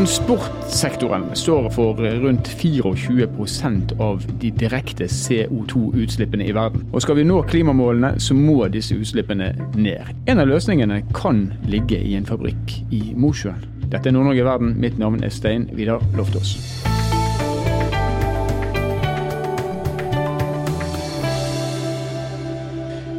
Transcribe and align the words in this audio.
Transportsektoren 0.00 1.36
står 1.36 1.70
for 1.70 1.94
rundt 1.94 2.48
24% 2.48 4.00
av 4.00 4.22
de 4.40 4.50
direkte 4.50 5.04
CO2-utslippene 5.04 6.46
i 6.48 6.54
verden. 6.56 6.86
Og 6.92 7.02
Skal 7.04 7.18
vi 7.18 7.24
nå 7.28 7.42
klimamålene, 7.44 8.14
så 8.16 8.32
må 8.32 8.64
disse 8.72 8.96
utslippene 8.96 9.50
ned. 9.76 10.08
En 10.24 10.40
av 10.40 10.48
løsningene 10.48 11.02
kan 11.12 11.50
ligge 11.68 12.00
i 12.00 12.14
en 12.16 12.24
fabrikk 12.24 12.78
i 12.88 13.02
Mosjøen. 13.12 13.60
Dette 13.92 14.08
er 14.08 14.16
Nord-Norge 14.16 14.48
verden. 14.48 14.72
Mitt 14.80 14.96
navn 14.96 15.20
er 15.20 15.36
Stein 15.36 15.68
Vidar 15.76 16.00
Loftaas. 16.16 16.56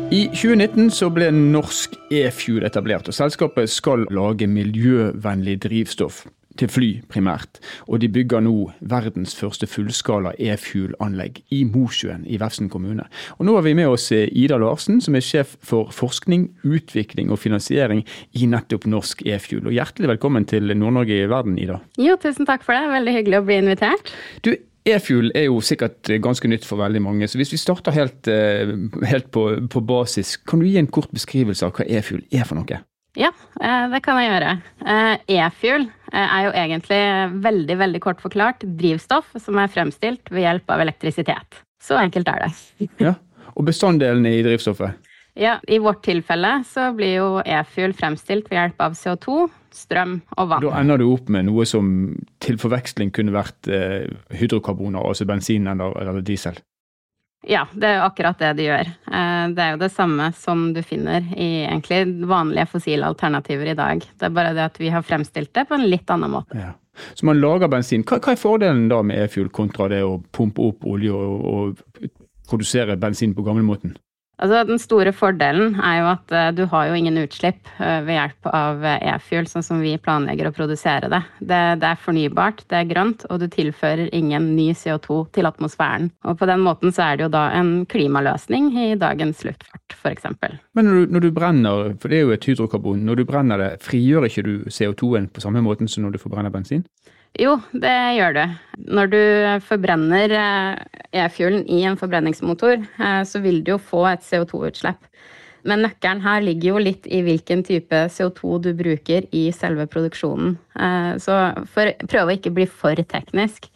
I 0.10 0.26
2019 0.34 0.90
så 0.90 1.14
ble 1.14 1.30
Norsk 1.30 1.94
e-fuel 2.10 2.66
etablert, 2.66 3.06
og 3.06 3.22
selskapet 3.22 3.70
skal 3.70 4.10
lage 4.10 4.50
miljøvennlig 4.50 5.60
drivstoff 5.62 6.26
til 6.60 6.72
fly 6.72 6.90
primært. 7.12 7.60
Og 7.88 8.02
de 8.04 8.10
bygger 8.12 8.44
nå 8.46 8.56
verdens 8.80 9.36
første 9.38 9.68
fullskala 9.70 10.34
e-fuel-anlegg 10.40 11.42
i 11.54 11.64
Mosjøen 11.68 12.26
i 12.28 12.40
Vefsn 12.42 12.72
kommune. 12.72 13.06
Og 13.40 13.48
nå 13.48 13.56
har 13.58 13.66
vi 13.68 13.76
med 13.78 13.92
oss 13.92 14.10
eh, 14.16 14.28
Ida 14.32 14.60
Larsen, 14.62 15.02
som 15.04 15.18
er 15.18 15.26
sjef 15.26 15.56
for 15.66 15.94
forskning, 15.96 16.50
utvikling 16.64 17.32
og 17.32 17.42
finansiering 17.42 18.04
i 18.38 18.50
nettopp 18.50 18.90
Norsk 18.90 19.24
e-fuel. 19.28 19.68
Og 19.68 19.78
hjertelig 19.78 20.14
velkommen 20.16 20.48
til 20.50 20.74
Nord-Norge 20.76 21.22
i 21.22 21.30
verden, 21.32 21.60
Ida. 21.62 21.80
Jo, 22.02 22.18
tusen 22.22 22.50
takk 22.50 22.66
for 22.68 22.78
det. 22.78 22.92
Veldig 22.92 23.16
hyggelig 23.20 23.42
å 23.42 23.48
bli 23.48 23.62
invitert. 23.62 24.14
Du, 24.46 24.54
E-fuel 24.90 25.30
er 25.38 25.46
jo 25.46 25.60
sikkert 25.62 26.10
ganske 26.24 26.50
nytt 26.50 26.64
for 26.66 26.82
veldig 26.82 27.04
mange, 27.06 27.28
så 27.30 27.38
hvis 27.38 27.52
vi 27.54 27.60
starter 27.62 27.94
helt, 27.94 28.28
eh, 28.28 28.72
helt 29.12 29.30
på, 29.30 29.44
på, 29.70 29.82
basis, 29.86 30.38
kan 30.38 30.60
du 30.60 30.66
gi 30.66 30.80
en 30.82 30.90
kort 30.90 31.12
beskrivelse 31.14 31.68
av 31.68 31.76
hva 31.78 31.86
e-fuel 31.86 32.24
er 32.34 32.48
for 32.50 32.58
noe? 32.58 32.82
Ja, 33.20 33.32
eh, 33.60 33.88
det 33.92 34.00
kan 34.06 34.20
jeg 34.22 34.30
gjøre. 34.32 34.52
Eh, 34.88 35.16
e-fuel 35.36 35.90
er 36.12 36.46
jo 36.46 36.54
egentlig 36.56 37.02
veldig, 37.44 37.78
veldig 37.80 38.02
kort 38.04 38.24
forklart 38.24 38.64
drivstoff 38.80 39.34
som 39.40 39.60
er 39.60 39.72
fremstilt 39.72 40.32
ved 40.32 40.46
hjelp 40.46 40.72
av 40.72 40.84
elektrisitet. 40.84 41.62
Så 41.82 41.98
enkelt 42.00 42.30
er 42.32 42.46
det. 42.46 42.90
ja, 43.02 43.16
Og 43.56 43.66
bestanddelene 43.68 44.36
i 44.38 44.44
drivstoffet? 44.46 45.10
Ja, 45.40 45.60
I 45.68 45.80
vårt 45.80 46.04
tilfelle 46.04 46.58
så 46.68 46.90
blir 46.96 47.14
jo 47.16 47.28
e-fuel 47.40 47.94
fremstilt 47.96 48.50
ved 48.52 48.58
hjelp 48.60 48.84
av 48.84 48.96
CO2, 49.00 49.46
strøm 49.72 50.18
og 50.36 50.50
vann. 50.52 50.66
Da 50.66 50.74
ender 50.82 51.00
du 51.00 51.06
opp 51.08 51.32
med 51.32 51.48
noe 51.48 51.66
som 51.68 51.88
til 52.44 52.60
forveksling 52.60 53.14
kunne 53.16 53.34
vært 53.36 53.70
eh, 53.72 54.12
hydrokarboner, 54.36 55.00
altså 55.00 55.28
bensin 55.30 55.70
eller, 55.72 55.96
eller, 56.02 56.26
diesel? 56.28 56.60
Ja, 57.48 57.64
det 57.74 57.88
er 57.88 58.04
akkurat 58.06 58.38
det 58.38 58.52
de 58.60 58.68
gjør. 58.68 58.90
Eh, 59.12 59.46
det 59.56 59.64
er 59.64 59.72
jo 59.74 59.82
det 59.82 59.90
samme 59.94 60.28
som 60.38 60.68
du 60.76 60.82
finner 60.86 61.26
i 61.34 61.64
egentlig 61.64 62.04
vanlige 62.30 62.68
fossile 62.70 63.08
alternativer 63.10 63.72
i 63.72 63.78
dag. 63.78 64.04
Det 64.06 64.28
er 64.28 64.36
bare 64.36 64.54
det 64.58 64.68
at 64.68 64.78
vi 64.82 64.92
har 64.94 65.06
fremstilt 65.06 65.54
det 65.58 65.66
på 65.70 65.78
en 65.78 65.88
litt 65.90 66.14
annen 66.14 66.36
måte. 66.38 66.58
Ja. 66.58 66.76
Så 67.16 67.26
man 67.26 67.40
lager 67.42 67.72
bensin. 67.72 68.04
Hva, 68.06 68.20
hva 68.22 68.36
er 68.36 68.40
fordelen 68.40 68.88
da 68.92 69.02
med 69.02 69.24
e-fuel 69.24 69.50
kontra 69.50 69.88
det 69.90 70.04
å 70.06 70.20
pumpe 70.36 70.70
opp 70.70 70.86
olje 70.86 71.16
og, 71.16 71.46
og 71.48 72.10
produsere 72.52 73.00
bensin 73.00 73.34
på 73.34 73.46
gamlemåten? 73.48 73.96
Altså, 74.42 74.64
den 74.66 74.80
store 74.82 75.12
fordelen 75.14 75.76
er 75.86 76.00
jo 76.00 76.08
at 76.16 76.34
uh, 76.34 76.48
du 76.58 76.64
har 76.72 76.88
jo 76.90 76.98
ingen 76.98 77.20
utslipp 77.22 77.60
uh, 77.78 78.02
ved 78.08 78.16
hjelp 78.16 78.50
av 78.50 78.82
uh, 78.82 78.96
e-fuel, 79.14 79.46
sånn 79.50 79.66
som 79.66 79.84
vi 79.84 79.94
planlegger 80.02 80.50
å 80.50 80.54
produsere 80.56 81.12
det. 81.12 81.22
det. 81.40 81.62
det. 81.82 81.92
er 81.92 82.02
fornybart, 82.02 82.64
det 82.72 82.80
er 82.80 82.90
grønt, 82.90 83.28
og 83.30 83.44
du 83.44 83.46
tilfører 83.52 84.10
ingen 84.18 84.52
ny 84.58 84.72
CO2 84.78 85.20
til 85.38 85.50
atmosfæren. 85.50 86.10
Og 86.26 86.40
på 86.42 86.50
den 86.50 86.66
måten 86.66 86.96
så 86.96 87.06
er 87.12 87.20
det 87.20 87.28
jo 87.28 87.34
da 87.38 87.46
en 87.58 87.72
klimaløsning 87.92 88.72
i 88.82 88.90
dagens 88.98 89.46
luftfart, 89.46 89.98
f.eks. 90.00 90.26
Men 90.74 90.90
når 90.90 90.98
du, 90.98 91.16
når 91.16 91.28
du, 91.28 91.32
brenner, 91.36 91.94
for 92.02 92.10
det 92.10 92.18
er 92.18 92.26
jo 92.26 92.36
et 92.36 92.50
hydrokarbon, 92.50 93.06
når 93.06 93.22
du 93.22 93.28
brenner 93.30 93.62
det, 93.62 93.72
frigjør 93.86 94.26
ikke 94.26 94.48
du 94.48 94.54
CO2-en 94.74 95.30
på 95.30 95.46
samme 95.46 95.62
måten 95.62 95.92
som 95.92 96.08
når 96.08 96.18
du 96.18 96.24
forbrenner 96.24 96.54
bensin? 96.54 96.88
Jo, 97.40 97.56
det 97.72 97.94
gjør 98.18 98.36
du. 98.36 98.42
Når 98.92 99.12
du 99.12 99.22
forbrenner 99.64 100.34
eh, 100.36 101.00
e-fuelen 101.24 101.64
i 101.72 101.84
en 101.88 101.96
forbrenningsmotor, 102.00 102.82
eh, 103.00 103.22
så 103.28 103.40
vil 103.44 103.62
du 103.64 103.76
jo 103.76 103.80
få 103.80 104.04
et 104.10 104.26
CO2-utslipp. 104.28 105.08
Men 105.64 105.84
nøkkelen 105.86 106.24
her 106.26 106.42
ligger 106.44 106.74
jo 106.74 106.82
litt 106.82 107.06
i 107.06 107.22
hvilken 107.24 107.62
type 107.64 107.96
CO2 108.12 108.58
du 108.66 108.72
bruker 108.76 109.28
i 109.38 109.46
selve 109.56 109.86
produksjonen. 109.88 110.58
Eh, 110.76 111.14
så 111.24 111.38
for, 111.72 111.94
prøv 112.12 112.28
å 112.28 112.36
ikke 112.36 112.54
bli 112.58 112.68
for 112.68 113.00
teknisk. 113.00 113.70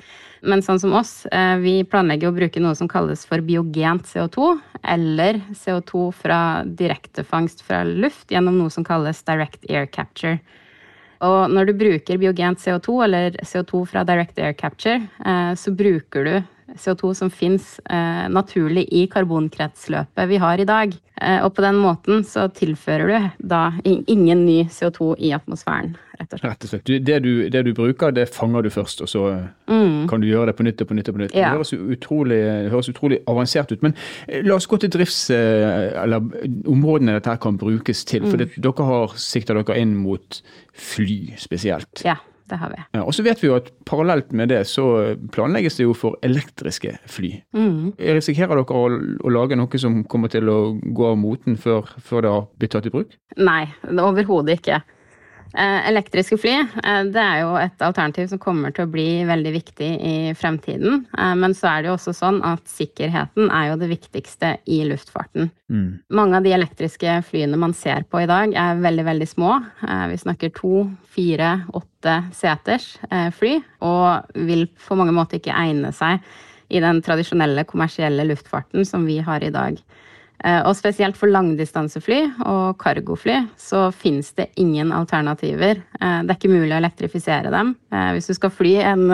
Men 0.46 0.62
sånn 0.62 0.78
som 0.78 0.92
oss, 0.94 1.24
vi 1.64 1.80
planlegger 1.90 2.30
å 2.30 2.36
bruke 2.36 2.62
noe 2.62 2.76
som 2.78 2.90
kalles 2.92 3.24
for 3.26 3.42
biogent 3.42 4.06
CO2, 4.06 4.52
eller 4.94 5.40
CO2 5.58 6.04
fra 6.14 6.38
direktefangst 6.70 7.64
fra 7.66 7.80
luft 7.88 8.30
gjennom 8.30 8.60
noe 8.60 8.70
som 8.70 8.86
kalles 8.86 9.24
direct 9.26 9.66
air 9.72 9.90
capture. 9.90 10.38
Og 11.26 11.52
når 11.52 11.70
du 11.70 11.78
bruker 11.80 12.20
biogent 12.22 12.62
CO2, 12.62 12.98
eller 13.08 13.38
CO2 13.42 13.86
fra 13.90 14.06
direct 14.08 14.40
air 14.40 14.54
capture, 14.58 15.02
eh, 15.26 15.54
så 15.58 15.74
bruker 15.76 16.28
du 16.28 16.36
CO2 16.74 17.14
som 17.14 17.30
fins 17.30 17.80
eh, 17.90 18.26
naturlig 18.32 18.88
i 18.92 19.06
karbonkretsløpet 19.12 20.30
vi 20.30 20.40
har 20.42 20.60
i 20.62 20.68
dag. 20.68 20.96
Eh, 21.22 21.38
og 21.46 21.54
på 21.56 21.64
den 21.64 21.78
måten 21.80 22.26
så 22.28 22.48
tilfører 22.52 23.08
du 23.08 23.46
da 23.52 23.62
ingen 23.86 24.46
ny 24.46 24.64
CO2 24.72 25.14
i 25.24 25.32
atmosfæren, 25.38 25.94
rett 26.20 26.34
og 26.34 26.42
slett. 26.42 26.50
Rett 26.50 26.66
og 26.66 26.74
slett. 26.74 26.92
Det 27.08 27.20
du, 27.24 27.32
det 27.54 27.64
du 27.68 27.72
bruker, 27.78 28.12
det 28.16 28.28
fanger 28.34 28.66
du 28.66 28.72
først, 28.74 29.06
og 29.06 29.10
så 29.10 29.24
mm. 29.70 30.10
kan 30.12 30.22
du 30.22 30.28
gjøre 30.28 30.52
det 30.52 30.58
på 30.58 30.68
nytt 30.68 30.84
og 30.84 30.90
på 30.90 31.00
nytt. 31.00 31.10
og 31.10 31.16
på 31.16 31.24
nytt. 31.24 31.38
Ja. 31.38 31.54
Det, 31.54 31.62
høres 31.62 31.74
utrolig, 31.74 32.42
det 32.66 32.74
høres 32.74 32.92
utrolig 32.92 33.22
avansert 33.32 33.72
ut. 33.72 33.86
Men 33.86 33.96
eh, 34.28 34.44
la 34.46 34.60
oss 34.60 34.68
gå 34.68 34.82
til 34.82 34.92
drifts... 34.98 35.30
Eh, 35.30 35.94
eller 36.04 36.24
områdene 36.68 37.16
dette 37.16 37.38
kan 37.42 37.58
brukes 37.58 38.06
til. 38.06 38.26
For 38.26 38.36
mm. 38.36 38.44
det, 38.44 38.64
dere 38.64 38.92
har 38.92 39.20
sikta 39.22 39.56
dere 39.56 39.80
inn 39.80 39.96
mot 40.02 40.42
fly 40.76 41.36
spesielt. 41.40 42.04
Ja 42.06 42.20
det 42.50 42.60
har 42.62 42.70
vi. 42.70 42.82
Ja, 42.94 43.04
og 43.04 43.14
så 43.18 43.24
vet 43.26 43.42
vi 43.42 43.50
jo 43.50 43.56
at 43.58 43.72
parallelt 43.90 44.34
med 44.38 44.52
det 44.54 44.62
så 44.70 44.86
planlegges 45.34 45.80
det 45.80 45.88
jo 45.88 45.96
for 45.98 46.20
elektriske 46.26 46.96
fly. 47.10 47.32
Mm. 47.58 47.96
Risikerer 47.98 48.54
dere 48.54 48.66
å, 48.66 48.84
å, 49.26 49.32
lage 49.34 49.58
noe 49.58 49.82
som 49.82 50.04
kommer 50.10 50.32
til 50.34 50.50
å 50.52 50.60
gå 50.78 51.08
av 51.10 51.18
moten 51.22 51.58
før, 51.62 51.90
før 52.06 52.26
det 52.26 52.34
har 52.36 52.46
blitt 52.62 52.76
tatt 52.78 52.90
i 52.90 52.94
bruk? 52.94 53.18
Nei, 53.42 53.64
overhodet 53.90 54.60
ikke. 54.60 54.84
Eh, 55.56 55.88
elektriske 55.88 56.36
fly 56.42 56.54
eh, 56.60 57.02
det 57.16 57.22
er 57.22 57.38
jo 57.46 57.54
et 57.56 57.84
alternativ 57.86 58.28
som 58.28 58.40
kommer 58.42 58.74
til 58.76 58.84
å 58.86 58.92
bli 58.92 59.24
veldig 59.28 59.54
viktig 59.56 59.90
i 60.04 60.16
fremtiden. 60.36 61.06
Eh, 61.16 61.36
men 61.40 61.56
så 61.56 61.70
er 61.72 61.84
det 61.84 61.90
jo 61.90 61.96
også 61.96 62.14
sånn 62.18 62.42
at 62.44 62.66
sikkerheten 62.68 63.48
er 63.48 63.70
jo 63.70 63.78
det 63.80 63.90
viktigste 63.94 64.56
i 64.68 64.82
luftfarten. 64.90 65.48
Mm. 65.72 65.88
Mange 66.20 66.40
av 66.40 66.48
de 66.48 66.56
elektriske 66.58 67.22
flyene 67.30 67.60
man 67.62 67.76
ser 67.78 68.04
på 68.10 68.26
i 68.26 68.30
dag, 68.30 68.52
er 68.52 68.82
veldig, 68.84 69.06
veldig 69.08 69.30
små. 69.32 69.54
Vi 70.12 70.18
snakker 70.20 70.52
to, 70.58 70.84
fire, 71.16 71.54
åtte 71.74 72.18
seters 72.36 72.92
fly, 73.38 73.56
og 73.86 74.36
vil 74.48 74.68
på 74.82 74.98
mange 75.00 75.16
måter 75.16 75.40
ikke 75.40 75.56
egne 75.56 75.94
seg 75.96 76.20
i 76.70 76.82
den 76.84 77.02
tradisjonelle 77.06 77.66
kommersielle 77.70 78.28
luftfarten 78.28 78.86
som 78.86 79.08
vi 79.08 79.18
har 79.26 79.44
i 79.46 79.54
dag. 79.54 79.80
Eh, 80.44 80.62
og 80.68 80.76
spesielt 80.78 81.18
for 81.18 81.32
langdistansefly 81.32 82.20
og 82.44 82.76
cargofly 82.82 83.38
så 83.60 83.88
finnes 83.96 84.34
det 84.38 84.52
ingen 84.62 84.92
alternativer. 84.96 85.80
Eh, 86.00 86.18
det 86.26 86.34
er 86.34 86.40
ikke 86.40 86.52
mulig 86.52 86.74
å 86.76 86.82
elektrifisere 86.82 87.54
dem. 87.54 87.76
Eh, 87.94 88.12
hvis 88.16 88.30
du 88.30 88.36
skal 88.38 88.54
fly 88.54 88.76
en 88.84 89.06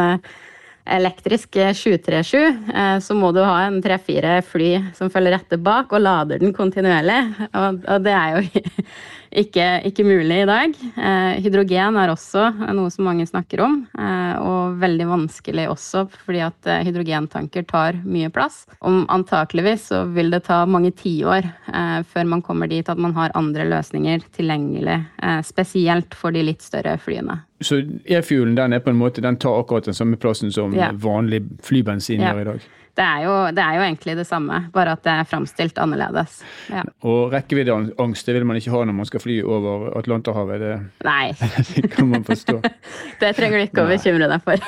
elektrisk 0.92 1.60
737, 1.78 3.04
så 3.06 3.16
må 3.16 3.30
du 3.32 3.38
ha 3.46 3.68
en 3.68 3.78
tre-fire 3.86 4.40
fly 4.42 4.72
som 4.98 5.12
følger 5.14 5.36
etter 5.38 5.60
bak 5.62 5.94
og 5.94 6.02
lader 6.02 6.42
den 6.42 6.56
kontinuerlig. 6.58 7.20
Og, 7.54 7.86
det 8.02 8.16
er 8.18 8.34
jo 8.34 8.64
ikke, 9.32 9.66
ikke, 9.88 10.04
mulig 10.04 10.42
i 10.44 10.48
dag. 10.50 10.74
Eh, 10.98 11.42
hydrogen 11.44 11.98
er 12.00 12.12
også 12.12 12.50
noe 12.76 12.92
som 12.94 13.08
mange 13.08 13.26
snakker 13.30 13.64
om, 13.64 13.78
eh, 13.98 14.34
og 14.42 14.80
veldig 14.82 15.08
vanskelig 15.10 15.68
også 15.72 16.06
fordi 16.12 16.42
at 16.46 16.70
eh, 16.70 16.84
hydrogentanker 16.88 17.66
tar 17.70 18.00
mye 18.04 18.32
plass. 18.34 18.66
Om 18.80 19.06
antakeligvis 19.14 19.88
så 19.92 20.04
vil 20.12 20.34
det 20.34 20.44
ta 20.50 20.64
mange 20.70 20.92
tiår 20.98 21.48
eh, 21.48 22.02
før 22.12 22.28
man 22.34 22.44
kommer 22.46 22.72
dit 22.72 22.90
at 22.92 23.00
man 23.00 23.16
har 23.18 23.34
andre 23.38 23.68
løsninger 23.72 24.28
tilgjengelig, 24.36 25.00
eh, 25.24 25.40
spesielt 25.48 26.18
for 26.18 26.36
de 26.36 26.44
litt 26.52 26.66
større 26.66 26.98
flyene. 27.02 27.40
Så 27.62 27.84
e-fuelen 28.10 28.56
den 28.58 28.74
er 28.74 28.84
på 28.84 28.92
en 28.92 29.00
måte, 29.00 29.24
den 29.24 29.38
tar 29.40 29.62
akkurat 29.62 29.88
den 29.88 29.98
samme 29.98 30.18
plassen 30.20 30.52
som 30.52 30.74
ja. 30.76 30.92
vanlig 30.92 31.44
flybensin 31.64 32.24
gjør 32.26 32.42
i 32.42 32.48
dag? 32.52 32.70
Det 32.98 33.04
er, 33.06 33.20
jo, 33.24 33.34
det 33.56 33.64
er 33.64 33.78
jo 33.78 33.84
egentlig 33.86 34.16
det 34.20 34.26
samme, 34.28 34.58
bare 34.74 34.96
at 34.98 35.04
det 35.06 35.14
er 35.14 35.28
framstilt 35.30 35.78
annerledes. 35.80 36.42
Ja. 36.72 36.84
Og 37.08 37.32
rekkeviddeangst 37.32 38.28
det 38.28 38.36
vil 38.36 38.48
man 38.50 38.60
ikke 38.60 38.74
ha 38.74 38.84
når 38.88 38.98
man 38.98 39.08
skal 39.08 39.24
fly 39.24 39.38
over 39.44 39.88
Atlanterhavet? 40.00 40.60
Det, 40.62 40.74
Nei. 41.08 41.32
det 41.76 41.92
kan 41.94 42.12
man 42.12 42.26
forstå. 42.28 42.60
det 43.22 43.34
trenger 43.38 43.62
du 43.62 43.68
ikke 43.70 43.86
å 43.86 43.90
bekymre 43.92 44.28
deg 44.32 44.44
for. 44.44 44.66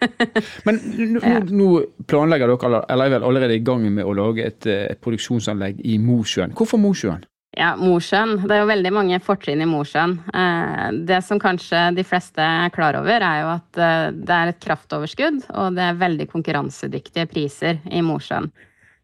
Men 0.68 0.80
nå, 1.16 1.22
nå, 1.50 1.70
planlegger 2.10 2.52
dere, 2.52 2.84
eller 2.92 3.08
er 3.08 3.16
vel 3.16 3.28
allerede 3.30 3.56
i 3.56 3.64
gang 3.64 3.86
med 3.88 4.04
å 4.04 4.16
lage 4.16 4.44
et, 4.44 4.68
et 4.68 5.00
produksjonsanlegg 5.00 5.80
i 5.88 5.96
Mosjøen. 6.02 6.52
Hvorfor 6.58 6.80
Mosjøen? 6.82 7.24
Ja, 7.54 7.74
Mosjøen. 7.78 8.40
Det 8.48 8.54
er 8.56 8.62
jo 8.64 8.70
veldig 8.70 8.90
mange 8.94 9.18
fortrinn 9.22 9.62
i 9.62 9.68
Mosjøen. 9.68 10.16
Eh, 10.34 10.86
det 11.06 11.20
som 11.26 11.38
kanskje 11.42 11.86
de 11.94 12.04
fleste 12.06 12.42
er 12.42 12.72
klar 12.74 12.98
over, 12.98 13.22
er 13.22 13.42
jo 13.44 13.50
at 13.52 13.78
eh, 13.78 14.06
det 14.14 14.36
er 14.36 14.50
et 14.50 14.62
kraftoverskudd, 14.64 15.44
og 15.54 15.76
det 15.76 15.84
er 15.86 16.00
veldig 16.00 16.26
konkurransedyktige 16.32 17.28
priser 17.30 17.82
i 17.90 18.02
Mosjøen. 18.04 18.50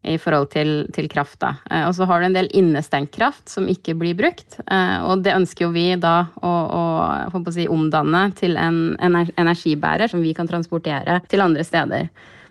i 0.00 0.14
forhold 0.17 0.49
til, 0.49 0.87
til 0.97 1.11
krafta. 1.12 1.58
Eh, 1.70 1.82
og 1.85 1.93
så 1.93 2.06
har 2.08 2.20
du 2.20 2.26
en 2.31 2.35
del 2.35 2.49
innestengt 2.56 3.12
kraft 3.12 3.50
som 3.52 3.69
ikke 3.69 3.93
blir 4.00 4.17
brukt. 4.17 4.56
Og 4.64 5.20
det 5.20 5.35
ønsker 5.37 5.67
jo 5.67 5.75
vi 5.75 5.93
da 6.00 6.25
å, 6.41 6.52
å 7.29 7.43
si, 7.52 7.69
omdanne 7.69 8.23
til 8.32 8.56
en 8.56 8.97
energibærer 8.97 10.08
som 10.08 10.25
vi 10.25 10.32
kan 10.32 10.49
transportere 10.49 11.20
til 11.29 11.44
andre 11.44 11.67
steder. 11.69 12.08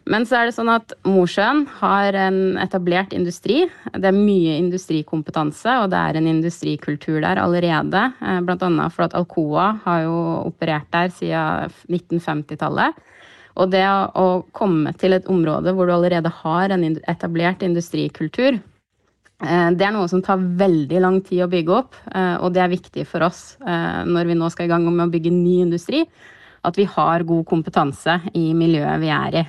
Men 0.09 0.25
så 0.25 0.39
er 0.39 0.47
det 0.49 0.55
sånn 0.55 0.71
at 0.73 0.93
Mosjøen 1.05 1.67
har 1.79 2.15
en 2.17 2.57
etablert 2.57 3.11
industri. 3.13 3.61
Det 3.93 4.09
er 4.09 4.15
mye 4.15 4.55
industrikompetanse, 4.57 5.75
og 5.83 5.91
det 5.93 5.99
er 5.99 6.17
en 6.17 6.29
industrikultur 6.31 7.19
der 7.21 7.37
allerede. 7.37 8.07
Bl.a. 8.17 8.39
blant 8.47 8.65
annet 8.65 8.95
for 8.95 9.05
at 9.05 9.13
Alcoa 9.17 9.67
har 9.83 10.07
jo 10.07 10.15
operert 10.47 10.89
der 10.95 11.13
siden 11.13 11.75
1950-tallet. 11.93 12.97
Og 13.59 13.69
det 13.69 13.85
å 13.85 14.25
komme 14.55 14.95
til 14.97 15.13
et 15.13 15.29
område 15.29 15.75
hvor 15.75 15.85
du 15.85 15.93
allerede 15.93 16.31
har 16.41 16.73
en 16.73 16.87
etablert 16.87 17.61
industrikultur, 17.65 18.57
eh, 18.57 19.69
det 19.75 19.85
er 19.85 19.93
noe 19.93 20.09
som 20.09 20.23
tar 20.25 20.41
veldig 20.41 21.03
lang 21.05 21.21
tid 21.25 21.43
å 21.45 21.51
bygge 21.51 21.75
opp, 21.75 22.01
eh, 22.13 22.35
og 22.39 22.55
det 22.55 22.63
er 22.65 22.73
viktig 22.73 23.05
for 23.09 23.27
oss 23.27 23.59
eh, 23.61 24.01
når 24.09 24.31
vi 24.31 24.41
nå 24.41 24.49
skal 24.53 24.69
i 24.69 24.73
gang 24.73 24.89
med 24.89 25.05
å 25.05 25.13
bygge 25.13 25.35
ny 25.35 25.59
industri, 25.67 26.05
at 26.65 26.81
vi 26.81 26.87
har 26.89 27.27
god 27.27 27.45
kompetanse 27.51 28.19
i 28.33 28.49
miljøet 28.57 29.05
vi 29.05 29.13
er 29.13 29.41
i. 29.43 29.47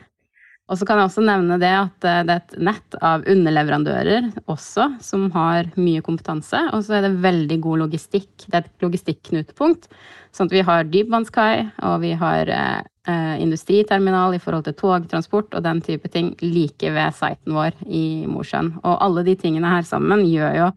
Og 0.71 0.79
så 0.79 0.87
kan 0.87 1.01
jeg 1.01 1.09
også 1.09 1.25
nevne 1.27 1.59
det 1.59 1.73
at 1.75 2.05
det 2.05 2.11
er 2.15 2.37
et 2.37 2.53
nett 2.63 2.97
av 3.03 3.25
underleverandører 3.27 4.29
også 4.51 4.87
som 5.03 5.27
har 5.35 5.67
mye 5.75 6.03
kompetanse. 6.07 6.61
Og 6.71 6.85
så 6.87 6.99
er 6.99 7.09
det 7.09 7.23
veldig 7.25 7.59
god 7.65 7.83
logistikk. 7.87 8.31
Det 8.47 8.55
er 8.55 8.69
et 8.69 8.85
logistikknutepunkt. 8.85 9.89
Sånn 10.31 10.47
at 10.47 10.55
vi 10.55 10.63
har 10.63 10.87
dypvannskai, 10.87 11.55
og 11.89 11.97
vi 12.05 12.13
har 12.21 12.53
eh, 12.55 13.35
industriterminal 13.43 14.37
i 14.37 14.43
forhold 14.43 14.69
til 14.69 14.77
togtransport 14.79 15.59
og 15.59 15.67
den 15.67 15.83
type 15.83 16.13
ting 16.15 16.37
like 16.45 16.95
ved 16.95 17.19
siten 17.19 17.57
vår 17.59 17.75
i 17.91 18.05
Mosjøen. 18.31 18.77
Og 18.85 18.95
alle 19.03 19.27
de 19.27 19.35
tingene 19.41 19.75
her 19.75 19.83
sammen 19.89 20.23
gjør 20.29 20.55
jo 20.61 20.71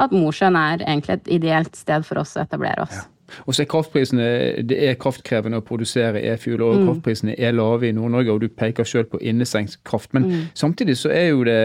at 0.00 0.16
Mosjøen 0.16 0.58
er 0.58 0.82
egentlig 0.82 1.20
et 1.20 1.32
ideelt 1.38 1.78
sted 1.78 2.02
for 2.08 2.24
oss 2.24 2.34
å 2.34 2.42
etablere 2.42 2.82
oss. 2.88 2.98
Ja. 2.98 3.06
Og 3.46 3.54
så 3.54 3.64
er 3.64 3.70
kraftprisene 3.70 4.28
det 4.70 4.78
er 4.88 4.98
kraftkrevende 5.00 5.60
å 5.60 5.66
produsere 5.66 6.22
e-fuel, 6.32 6.62
og 6.64 6.78
mm. 6.78 6.86
kraftprisene 6.88 7.36
er 7.38 7.56
lave 7.56 7.88
i 7.88 7.94
Nord-Norge. 7.96 8.32
Og 8.34 8.44
du 8.44 8.48
peker 8.48 8.88
selv 8.88 9.10
på 9.14 9.20
innestengt 9.22 9.78
kraft. 9.86 10.12
Men 10.16 10.28
mm. 10.28 10.40
samtidig 10.54 10.98
så 11.00 11.12
er 11.14 11.30
jo 11.30 11.44
det 11.48 11.58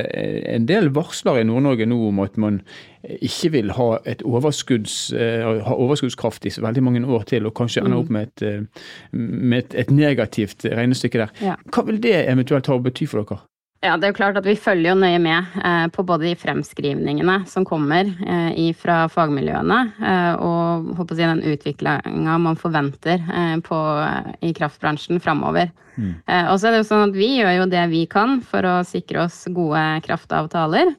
en 0.51 0.67
del 0.69 0.91
varsler 0.95 1.41
i 1.41 1.47
Nord-Norge 1.47 1.87
nå 1.89 2.01
om 2.09 2.21
at 2.25 2.37
man 2.41 2.61
ikke 3.05 3.51
vil 3.53 3.71
ha, 3.77 3.89
et 4.09 4.23
overskudds, 4.25 5.13
eh, 5.13 5.43
ha 5.65 5.75
overskuddskraft 5.77 6.45
i 6.45 6.53
så 6.53 6.63
veldig 6.65 6.83
mange 6.83 7.03
år 7.05 7.27
til, 7.29 7.45
og 7.45 7.53
kanskje 7.57 7.83
ende 7.85 7.99
opp 7.99 8.09
mm. 8.09 8.17
med 8.17 8.27
et, 8.27 8.45
eh, 8.45 8.85
med 9.19 9.57
et, 9.59 9.75
et 9.85 9.91
negativt 9.91 10.65
regnestykke 10.65 11.25
der. 11.25 11.35
Ja. 11.41 11.57
Hva 11.69 11.85
vil 11.85 12.01
det 12.01 12.17
eventuelt 12.23 12.69
ha 12.71 12.77
å 12.77 12.81
bety 12.83 13.09
for 13.09 13.21
dere? 13.21 13.43
Ja, 13.85 13.93
det 14.01 14.07
er 14.07 14.13
jo 14.13 14.17
klart 14.17 14.37
at 14.39 14.47
Vi 14.47 14.55
følger 14.57 14.93
jo 14.93 14.97
nøye 14.97 15.19
med 15.21 15.57
eh, 15.61 15.85
på 15.93 16.03
både 16.07 16.25
de 16.25 16.35
fremskrivningene 16.39 17.37
som 17.49 17.65
kommer 17.67 18.09
eh, 18.25 18.73
fra 18.77 19.03
fagmiljøene, 19.13 19.79
eh, 20.01 20.33
og 20.41 20.89
håper 20.97 21.13
å 21.13 21.19
si, 21.19 21.25
den 21.25 21.43
utviklinga 21.53 22.37
man 22.41 22.57
forventer 22.57 23.21
på, 23.65 23.79
i 24.41 24.51
kraftbransjen 24.57 25.21
framover. 25.21 25.69
Mm. 25.95 26.11
Og 26.51 26.57
så 26.59 26.67
er 26.67 26.73
det 26.73 26.79
jo 26.81 26.87
sånn 26.89 27.05
at 27.05 27.13
Vi 27.15 27.27
gjør 27.37 27.53
jo 27.55 27.67
det 27.71 27.83
vi 27.87 28.01
kan 28.11 28.41
for 28.43 28.65
å 28.67 28.73
sikre 28.83 29.21
oss 29.23 29.37
gode 29.55 29.83
kraftavtaler, 30.03 30.91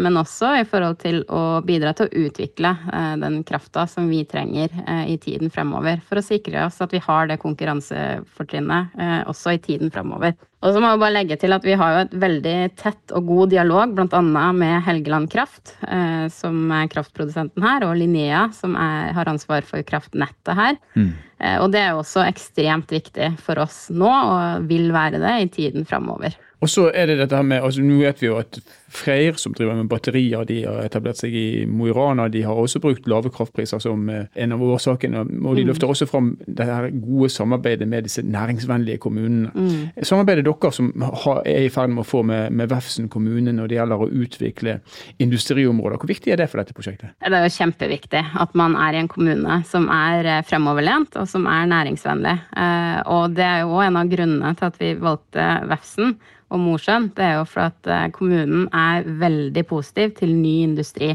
men 0.00 0.16
også 0.16 0.54
i 0.62 0.64
forhold 0.68 0.96
til 1.02 1.20
å 1.28 1.60
bidra 1.68 1.92
til 1.96 2.08
å 2.08 2.24
utvikle 2.24 2.72
den 3.20 3.42
krafta 3.48 3.84
som 3.90 4.08
vi 4.08 4.22
trenger 4.24 4.72
i 5.04 5.18
tiden 5.20 5.52
fremover. 5.52 6.00
For 6.08 6.20
å 6.20 6.24
sikre 6.24 6.64
oss 6.64 6.80
at 6.80 6.96
vi 6.96 7.02
har 7.04 7.28
det 7.28 7.42
konkurransefortrinnet 7.44 9.28
også 9.28 9.58
i 9.58 9.62
tiden 9.68 9.92
fremover. 9.92 10.32
Og 10.58 10.74
så 10.74 10.80
må 10.82 10.88
jeg 10.90 10.98
bare 10.98 11.14
legge 11.14 11.36
til 11.38 11.54
at 11.54 11.66
Vi 11.66 11.76
har 11.78 11.92
jo 11.94 12.00
et 12.02 12.14
veldig 12.18 12.56
tett 12.80 13.14
og 13.14 13.28
god 13.30 13.52
dialog 13.54 13.94
bl.a. 13.94 14.22
med 14.56 14.82
Helgeland 14.88 15.30
Kraft, 15.30 15.76
eh, 15.86 16.26
som 16.34 16.72
er 16.74 16.90
kraftprodusenten 16.90 17.62
her, 17.62 17.86
og 17.86 17.94
Linnea, 18.00 18.48
som 18.56 18.74
er, 18.74 19.12
har 19.14 19.30
ansvar 19.30 19.66
for 19.68 19.86
kraftnettet 19.86 20.58
her. 20.58 20.80
Mm. 20.98 21.12
Eh, 21.38 21.56
og 21.62 21.70
det 21.72 21.82
er 21.82 21.94
jo 21.94 22.02
også 22.02 22.26
ekstremt 22.26 22.92
viktig 22.92 23.32
for 23.42 23.62
oss 23.62 23.86
nå, 23.94 24.10
og 24.10 24.68
vil 24.70 24.92
være 24.94 25.22
det 25.22 25.34
i 25.44 25.50
tiden 25.60 25.88
framover. 25.88 26.36
Og 26.58 26.70
så 26.70 26.88
er 26.90 27.06
det 27.06 27.20
dette 27.20 27.38
her 27.38 27.46
med, 27.46 27.62
altså 27.62 27.84
Nå 27.86 28.00
vet 28.02 28.22
vi 28.22 28.26
jo 28.26 28.38
at 28.40 28.58
Freyr, 28.88 29.36
som 29.36 29.52
driver 29.52 29.76
med 29.76 29.88
batterier, 29.90 30.46
de 30.48 30.62
har 30.64 30.86
etablert 30.86 31.20
seg 31.20 31.34
i 31.36 31.66
Mo 31.68 31.90
i 31.90 31.92
Rana. 31.92 32.24
De 32.32 32.40
har 32.46 32.56
også 32.56 32.80
brukt 32.80 33.04
lave 33.10 33.28
kraftpriser 33.30 33.82
som 33.84 34.06
eh, 34.08 34.24
en 34.40 34.54
av 34.56 34.62
årsakene. 34.64 35.26
Og 35.44 35.58
de 35.58 35.64
mm. 35.66 35.68
løfter 35.68 35.92
også 35.92 36.08
fram 36.08 36.30
det 36.46 36.64
her 36.64 36.88
gode 36.94 37.28
samarbeidet 37.30 37.84
med 37.88 38.08
disse 38.08 38.24
næringsvennlige 38.24 39.02
kommunene. 39.04 39.52
Mm. 39.52 40.02
Samarbeidet 40.08 40.46
dere 40.48 40.72
som 40.72 40.88
er 41.04 41.66
i 41.66 41.68
ferd 41.72 41.92
med 41.92 42.06
å 42.06 42.08
få 42.08 42.22
med, 42.26 42.48
med 42.56 42.72
Vefsn 42.72 43.10
kommune 43.12 43.52
når 43.52 43.68
det 43.68 43.76
gjelder 43.76 44.06
å 44.06 44.08
utvikle 44.24 44.78
industriområder, 45.20 46.00
hvor 46.00 46.08
viktig 46.08 46.32
er 46.32 46.40
det 46.40 46.48
for 46.48 46.62
dette 46.62 46.76
prosjektet? 46.76 47.12
Det 47.20 47.28
er 47.28 47.44
jo 47.44 47.54
kjempeviktig 47.58 48.24
at 48.40 48.56
man 48.56 48.78
er 48.80 48.96
i 48.96 49.02
en 49.02 49.12
kommune 49.12 49.60
som 49.68 49.90
er 49.92 50.32
eh, 50.38 50.42
fremoverlent 50.48 51.20
og 51.20 51.27
som 51.28 51.46
er 51.50 51.68
næringsvennlig. 51.70 52.34
Eh, 52.56 52.98
og 53.12 53.36
det 53.36 53.46
er 53.46 53.64
jo 53.64 53.80
en 53.84 53.98
av 54.00 54.10
grunnene 54.10 54.52
til 54.58 54.68
at 54.70 54.78
vi 54.80 54.92
valgte 54.98 55.48
Vefsn 55.70 56.14
og 56.48 56.62
Mosjøen, 56.64 57.10
det 57.16 57.24
er 57.26 57.34
jo 57.38 57.48
for 57.48 57.68
at 57.68 57.90
eh, 57.90 58.06
kommunen 58.14 58.68
er 58.74 59.08
veldig 59.20 59.66
positiv 59.68 60.14
til 60.18 60.32
ny 60.36 60.54
industri. 60.66 61.12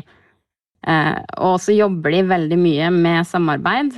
Eh, 0.83 1.18
og 1.39 1.57
så 1.63 1.75
jobber 1.75 2.12
de 2.13 2.21
veldig 2.27 2.60
mye 2.60 2.92
med 2.94 3.27
samarbeid 3.27 3.95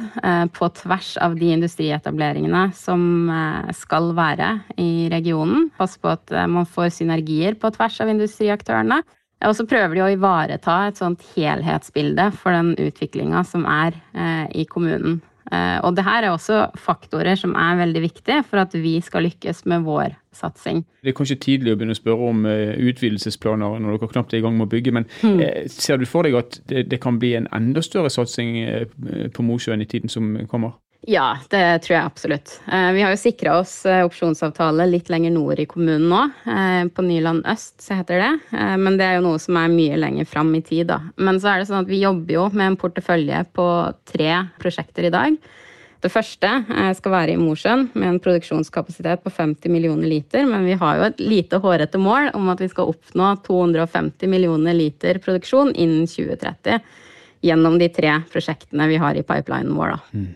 på 0.54 0.70
tvers 0.80 1.16
av 1.24 1.34
de 1.40 1.50
industrietableringene 1.56 2.68
som 2.78 3.30
skal 3.74 4.12
være 4.18 4.52
i 4.82 5.08
regionen. 5.12 5.70
Passe 5.80 6.00
på 6.02 6.14
at 6.14 6.34
man 6.52 6.70
får 6.70 6.94
synergier 7.00 7.58
på 7.60 7.74
tvers 7.76 8.00
av 8.06 8.14
industriaktørene. 8.14 9.02
Og 9.46 9.54
så 9.58 9.66
prøver 9.68 9.98
de 9.98 10.02
å 10.06 10.12
ivareta 10.14 10.78
et 10.88 11.02
sånt 11.02 11.26
helhetsbilde 11.34 12.30
for 12.38 12.56
den 12.56 12.72
utviklinga 12.86 13.44
som 13.50 13.66
er 13.68 13.98
i 14.56 14.64
kommunen. 14.70 15.20
Eh, 15.54 15.80
og 15.86 15.94
det 15.98 16.06
her 16.08 16.26
er 16.26 16.34
også 16.34 16.62
faktorer 16.80 17.38
som 17.38 17.54
er 17.60 17.78
veldig 17.84 18.02
viktige 18.08 18.40
for 18.48 18.64
at 18.64 18.74
vi 18.74 18.98
skal 19.06 19.28
lykkes 19.28 19.66
med 19.70 19.86
vår 19.86 20.16
satsing. 20.36 20.82
Det 21.06 21.14
er 21.14 21.18
kanskje 21.18 21.38
tidlig 21.44 21.74
å 21.74 21.78
begynne 21.80 21.96
å 21.96 22.00
spørre 22.00 22.30
om 22.32 22.48
eh, 22.50 22.74
utvidelsesplaner 22.90 23.78
når 23.84 24.00
dere 24.00 24.12
knapt 24.16 24.34
er 24.34 24.42
i 24.42 24.46
gang 24.46 24.58
med 24.58 24.68
å 24.68 24.74
bygge, 24.74 24.96
men 24.96 25.06
mm. 25.22 25.44
ser 25.72 26.02
du 26.02 26.08
for 26.10 26.26
deg 26.28 26.40
at 26.40 26.60
det, 26.72 26.88
det 26.92 27.02
kan 27.04 27.20
bli 27.22 27.36
en 27.38 27.50
enda 27.56 27.84
større 27.86 28.12
satsing 28.14 28.58
på 29.36 29.46
Mosjøen 29.46 29.86
i 29.86 29.90
tiden 29.90 30.12
som 30.12 30.34
kommer? 30.52 30.80
Ja, 31.08 31.36
det 31.54 31.64
tror 31.86 31.94
jeg 31.94 32.06
absolutt. 32.06 32.52
Eh, 32.66 32.92
vi 32.96 33.04
har 33.06 33.12
jo 33.14 33.20
sikra 33.20 33.60
oss 33.60 33.74
eh, 33.86 34.02
opsjonsavtale 34.08 34.88
litt 34.90 35.12
lenger 35.14 35.36
nord 35.36 35.60
i 35.62 35.68
kommunen 35.70 36.08
nå. 36.10 36.22
Eh, 36.50 36.88
på 36.90 37.04
Nyland 37.06 37.46
øst, 37.52 37.76
så 37.84 38.00
heter 38.00 38.24
det. 38.24 38.32
Men 38.82 38.98
det 38.98 39.06
er 39.06 39.20
jo 39.20 39.28
noe 39.28 39.42
som 39.42 39.58
er 39.62 39.70
mye 39.70 40.00
lenger 40.02 40.26
fram 40.30 40.50
i 40.58 40.64
tid, 40.66 40.88
da. 40.90 41.04
Men 41.22 41.38
så 41.42 41.52
er 41.52 41.62
det 41.62 41.68
sånn 41.70 41.84
at 41.84 41.92
vi 41.92 42.02
jobber 42.02 42.34
jo 42.34 42.48
med 42.54 42.72
en 42.72 42.78
portefølje 42.82 43.44
på 43.54 43.68
tre 44.10 44.32
prosjekter 44.62 45.06
i 45.06 45.12
dag. 45.14 45.38
Det 46.02 46.12
første 46.14 46.50
skal 46.98 47.14
være 47.14 47.34
i 47.34 47.42
Mosjøen 47.42 47.88
med 47.96 48.08
en 48.08 48.20
produksjonskapasitet 48.22 49.24
på 49.26 49.32
50 49.34 49.74
millioner 49.74 50.10
liter. 50.10 50.46
Men 50.50 50.66
vi 50.68 50.78
har 50.78 51.00
jo 51.00 51.08
et 51.08 51.22
lite 51.22 51.60
hårete 51.62 52.02
mål 52.02 52.32
om 52.38 52.50
at 52.54 52.62
vi 52.62 52.70
skal 52.70 52.92
oppnå 52.94 53.32
250 53.46 54.30
millioner 54.30 54.78
liter 54.78 55.22
produksjon 55.22 55.74
innen 55.74 56.10
2030. 56.10 56.82
Gjennom 57.46 57.78
de 57.82 57.90
tre 57.94 58.20
prosjektene 58.30 58.90
vi 58.90 59.00
har 59.02 59.18
i 59.18 59.26
pipelinen 59.26 59.78
vår. 59.78 59.96
da. 59.96 60.18
Mm. 60.18 60.34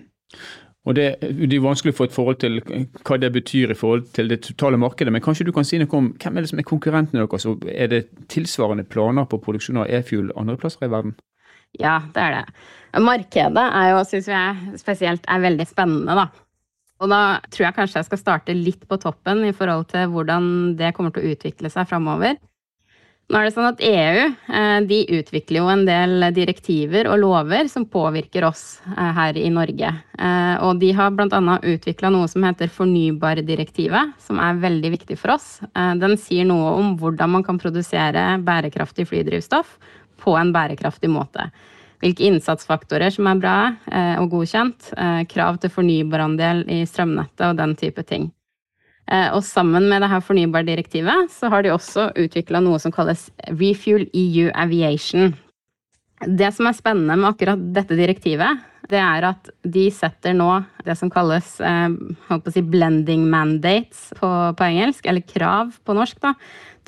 Og 0.88 0.96
det, 0.96 1.06
det, 1.22 1.52
er 1.54 1.62
vanskelig 1.62 1.92
å 1.94 1.98
få 1.98 2.08
et 2.08 2.16
forhold 2.16 2.40
til 2.42 2.62
hva 2.64 3.18
det 3.20 3.30
betyr 3.36 3.74
i 3.74 3.78
forhold 3.78 4.08
til 4.16 4.32
det 4.32 4.40
totale 4.48 4.80
markedet. 4.80 5.12
Men 5.14 5.22
kanskje 5.22 5.46
du 5.50 5.52
kan 5.54 5.68
si 5.68 5.78
noe 5.78 5.92
om 5.98 6.12
hvem 6.16 6.40
er 6.40 6.46
det 6.46 6.52
som 6.54 6.62
er 6.62 6.68
konkurrentene 6.68 7.22
deres? 7.22 7.46
Og 7.50 7.66
er 7.70 7.92
det 7.92 8.06
tilsvarende 8.32 8.88
planer 8.88 9.28
på 9.30 9.42
produksjon 9.44 9.84
av 9.84 9.92
e-fuel 9.92 10.32
andre 10.40 10.58
plasser 10.58 10.88
i 10.88 10.92
verden? 10.94 11.18
Ja, 11.78 12.00
det 12.16 12.24
er 12.24 12.38
det. 12.40 12.44
Markedet 13.06 13.66
er 13.68 13.92
jo, 13.92 14.04
syns 14.08 14.30
jeg 14.32 14.80
spesielt 14.82 15.28
er 15.30 15.44
veldig 15.44 15.68
spennende, 15.70 16.16
da. 16.18 16.30
Og 17.00 17.12
da 17.12 17.22
tror 17.52 17.68
jeg 17.68 17.76
kanskje 17.78 18.02
jeg 18.02 18.08
skal 18.10 18.22
starte 18.24 18.56
litt 18.56 18.82
på 18.90 18.98
toppen 19.00 19.46
i 19.48 19.54
forhold 19.56 19.88
til 19.92 20.10
hvordan 20.12 20.50
det 20.80 20.94
kommer 20.96 21.14
til 21.16 21.24
å 21.28 21.36
utvikle 21.36 21.72
seg 21.72 21.88
framover. 21.92 22.40
Nå 23.30 23.38
er 23.38 23.46
det 23.46 23.54
sånn 23.54 23.68
at 23.70 23.82
EU 23.86 24.22
eh, 24.26 24.80
de 24.90 24.98
utvikler 25.20 25.60
jo 25.60 25.68
en 25.70 25.84
del 25.86 26.24
direktiver 26.34 27.06
og 27.12 27.20
lover 27.22 27.68
som 27.70 27.86
påvirker 27.86 28.48
oss 28.48 28.80
eh, 28.90 29.12
her 29.14 29.38
i 29.38 29.52
Norge. 29.54 29.92
Eh, 30.18 30.56
og 30.66 30.80
de 30.82 30.90
har 30.98 31.14
bl.a. 31.14 31.58
utvikla 31.62 32.10
noe 32.16 32.26
som 32.32 32.48
heter 32.48 32.72
fornybardirektivet, 32.74 34.16
som 34.26 34.42
er 34.42 34.58
veldig 34.64 34.92
viktig 34.96 35.20
for 35.22 35.36
oss. 35.36 35.60
Den 36.02 36.18
sier 36.18 36.48
noe 36.50 36.74
om 36.80 36.96
hvordan 36.98 37.36
man 37.36 37.46
kan 37.46 37.62
produsere 37.62 38.40
bærekraftig 38.42 39.06
flydrivstoff 39.12 39.78
på 40.26 40.34
en 40.40 40.50
bærekraftig 40.56 41.14
måte. 41.14 41.52
Hvilke 42.02 42.26
innsatsfaktorer 42.32 43.14
som 43.14 43.30
er 43.30 43.44
bra 43.44 43.56
og 44.24 44.32
godkjent, 44.32 44.94
krav 45.30 45.60
til 45.60 45.74
fornybarandel 45.74 46.64
i 46.72 46.82
strømnettet 46.88 47.50
og 47.52 47.60
den 47.60 47.76
type 47.78 48.08
ting. 48.08 48.30
Eh, 49.10 49.30
og 49.34 49.42
sammen 49.46 49.88
med 49.90 50.04
det 50.04 50.12
her 50.12 50.22
fornybardirektivet 50.22 51.32
så 51.34 51.50
har 51.50 51.66
de 51.66 51.74
også 51.74 52.12
utvikla 52.20 52.62
noe 52.62 52.80
som 52.82 52.94
kalles 52.94 53.28
Refuel 53.50 54.06
EU 54.14 54.50
Aviation. 54.54 55.34
Det 56.20 56.50
som 56.54 56.68
er 56.68 56.76
spennende 56.76 57.16
med 57.18 57.32
akkurat 57.32 57.62
dette 57.74 57.96
direktivet, 57.98 58.60
det 58.90 59.00
er 59.00 59.26
at 59.30 59.50
de 59.64 59.86
setter 59.94 60.34
nå 60.36 60.50
det 60.86 60.96
som 61.00 61.12
kalles 61.14 61.56
eh, 61.62 61.96
si 62.52 62.64
blending 62.66 63.26
mandates 63.32 64.10
på, 64.20 64.30
på, 64.54 64.68
engelsk, 64.68 65.08
eller 65.08 65.26
krav 65.26 65.74
på 65.86 65.96
norsk, 65.96 66.20
da, 66.22 66.36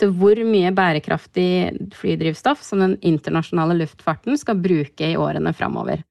til 0.02 0.14
hvor 0.18 0.38
mye 0.46 0.74
bærekraftig 0.76 1.94
flydrivstoff 1.98 2.62
som 2.66 2.84
den 2.84 2.98
internasjonale 3.06 3.78
luftfarten 3.82 4.38
skal 4.40 4.62
bruke 4.62 5.14
i 5.14 5.18
årene 5.20 5.54
framover. 5.58 6.04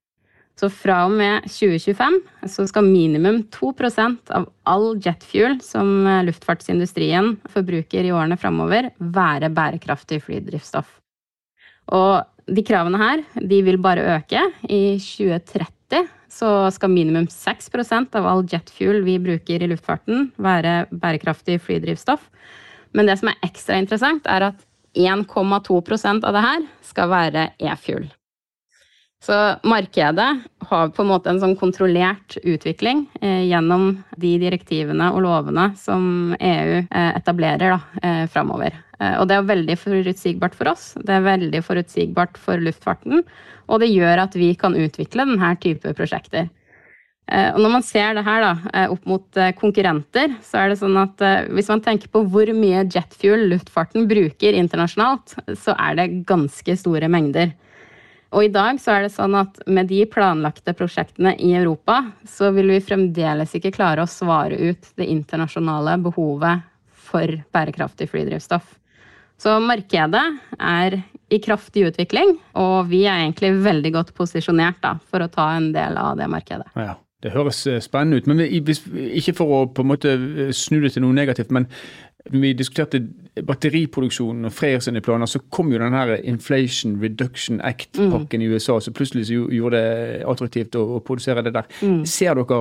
Så 0.61 0.69
fra 0.69 1.07
og 1.09 1.15
med 1.17 1.47
2025 1.49 2.19
så 2.53 2.67
skal 2.69 2.85
minimum 2.85 3.39
2% 3.55 4.33
av 4.37 4.51
all 4.69 4.91
jetfuel 5.01 5.57
som 5.65 6.05
eh, 6.05 6.21
luftfartsindustrien 6.29 7.33
forbruker 7.49 8.05
i 8.05 8.13
årene 8.13 8.37
framover, 8.41 8.91
være 9.01 9.49
bærekraftig 9.57 10.21
flydrivstoff. 10.27 10.99
Og 11.97 12.29
de 12.51 12.65
kravene 12.67 13.01
her 13.01 13.25
de 13.41 13.63
vil 13.65 13.81
bare 13.81 14.05
øke. 14.19 14.43
I 14.69 14.99
2030 15.01 16.11
så 16.31 16.53
skal 16.77 16.93
minimum 16.93 17.31
6% 17.33 18.21
av 18.21 18.29
all 18.29 18.45
jetfuel 18.45 19.01
vi 19.07 19.17
bruker 19.23 19.65
i 19.65 19.71
luftfarten, 19.73 20.29
være 20.37 20.85
bærekraftig 20.93 21.57
flydrivstoff. 21.65 22.29
Men 22.93 23.09
det 23.09 23.17
som 23.21 23.33
er 23.33 23.41
ekstra 23.49 23.81
interessant, 23.81 24.29
er 24.29 24.51
at 24.53 24.65
1,2% 24.99 26.27
av 26.27 26.37
det 26.37 26.49
her 26.51 26.65
skal 26.85 27.13
være 27.17 27.51
e-fuel. 27.63 28.11
Så 29.23 29.55
markedet 29.63 30.41
har 30.59 30.89
på 30.89 31.03
en 31.03 31.11
måte 31.11 31.29
en 31.29 31.41
sånn 31.43 31.57
kontrollert 31.61 32.39
utvikling 32.41 33.03
eh, 33.21 33.43
gjennom 33.51 33.99
de 34.17 34.31
direktivene 34.41 35.11
og 35.13 35.21
lovene 35.27 35.67
som 35.77 36.33
EU 36.39 36.79
eh, 36.81 37.11
etablerer 37.19 37.75
da, 37.75 37.81
eh, 38.01 38.23
framover. 38.33 38.79
Og 39.01 39.25
det 39.31 39.33
er 39.33 39.47
veldig 39.49 39.75
forutsigbart 39.81 40.53
for 40.53 40.69
oss. 40.75 40.91
Det 41.01 41.15
er 41.15 41.23
veldig 41.25 41.63
forutsigbart 41.65 42.35
for 42.37 42.61
luftfarten. 42.61 43.23
Og 43.73 43.81
det 43.81 43.89
gjør 43.89 44.21
at 44.27 44.35
vi 44.37 44.51
kan 44.61 44.77
utvikle 44.77 45.25
denne 45.25 45.55
type 45.57 45.95
prosjekter. 45.97 46.51
Og 47.33 47.63
når 47.65 47.73
man 47.73 47.87
ser 47.87 48.13
det 48.19 48.27
her 48.27 48.45
da, 48.45 48.51
opp 48.93 49.09
mot 49.09 49.41
konkurrenter, 49.57 50.35
så 50.45 50.61
er 50.61 50.69
det 50.69 50.77
sånn 50.83 51.01
at 51.01 51.25
hvis 51.49 51.73
man 51.73 51.81
tenker 51.81 52.13
på 52.13 52.27
hvor 52.29 52.53
mye 52.53 52.85
jetfuel 52.93 53.47
luftfarten 53.55 54.05
bruker 54.11 54.61
internasjonalt, 54.61 55.33
så 55.57 55.73
er 55.81 55.97
det 55.97 56.09
ganske 56.29 56.77
store 56.83 57.09
mengder. 57.09 57.55
Og 58.31 58.47
i 58.47 58.51
dag 58.53 58.79
så 58.79 58.95
er 58.95 59.07
det 59.07 59.15
sånn 59.15 59.35
at 59.39 59.59
med 59.67 59.89
de 59.91 60.05
planlagte 60.07 60.75
prosjektene 60.79 61.33
i 61.43 61.51
Europa, 61.59 62.05
så 62.31 62.53
vil 62.55 62.71
vi 62.71 62.83
fremdeles 62.85 63.57
ikke 63.59 63.73
klare 63.75 64.05
å 64.05 64.11
svare 64.11 64.59
ut 64.71 64.93
det 65.01 65.09
internasjonale 65.11 65.97
behovet 66.05 66.63
for 67.11 67.41
bærekraftig 67.51 68.07
flydrivstoff. 68.13 68.77
Så 69.41 69.57
markedet 69.65 70.23
er 70.61 71.01
i 71.33 71.39
kraftig 71.43 71.87
utvikling, 71.89 72.37
og 72.61 72.91
vi 72.91 73.05
er 73.09 73.25
egentlig 73.25 73.55
veldig 73.65 73.95
godt 73.95 74.11
posisjonert 74.15 74.79
da, 74.85 74.97
for 75.11 75.25
å 75.25 75.31
ta 75.33 75.53
en 75.57 75.71
del 75.75 75.97
av 75.99 76.19
det 76.21 76.29
markedet. 76.31 76.69
Ja, 76.79 76.99
det 77.25 77.33
høres 77.35 77.63
eh, 77.67 77.81
spennende 77.83 78.21
ut. 78.21 78.29
men 78.31 78.43
Ikke 78.45 79.35
for 79.39 79.55
å 79.57 79.61
på 79.73 79.85
en 79.85 79.91
måte 79.91 80.15
eh, 80.15 80.53
snu 80.55 80.81
det 80.85 80.95
til 80.95 81.07
noe 81.07 81.17
negativt, 81.17 81.51
men 81.55 81.67
vi 82.31 82.53
diskuterte 82.55 83.01
batteriproduksjonen 83.47 84.49
og 84.49 84.53
Freyr 84.55 84.83
sine 84.83 85.03
planer, 85.05 85.29
så 85.31 85.41
kom 85.53 85.71
jo 85.73 85.79
den 85.81 85.95
her 85.95 86.13
Inflation 86.19 86.97
Reduction 87.03 87.61
Act-pakken 87.65 88.43
mm. 88.43 88.45
i 88.45 88.51
USA, 88.51 88.79
så 88.83 88.93
plutselig 88.95 89.29
gjorde 89.31 89.79
det 89.79 90.25
attraktivt 90.29 90.77
å, 90.79 90.85
å 90.97 91.01
produsere 91.07 91.45
det 91.47 91.55
der. 91.57 91.69
Mm. 91.81 92.03
Ser 92.11 92.39
dere 92.39 92.61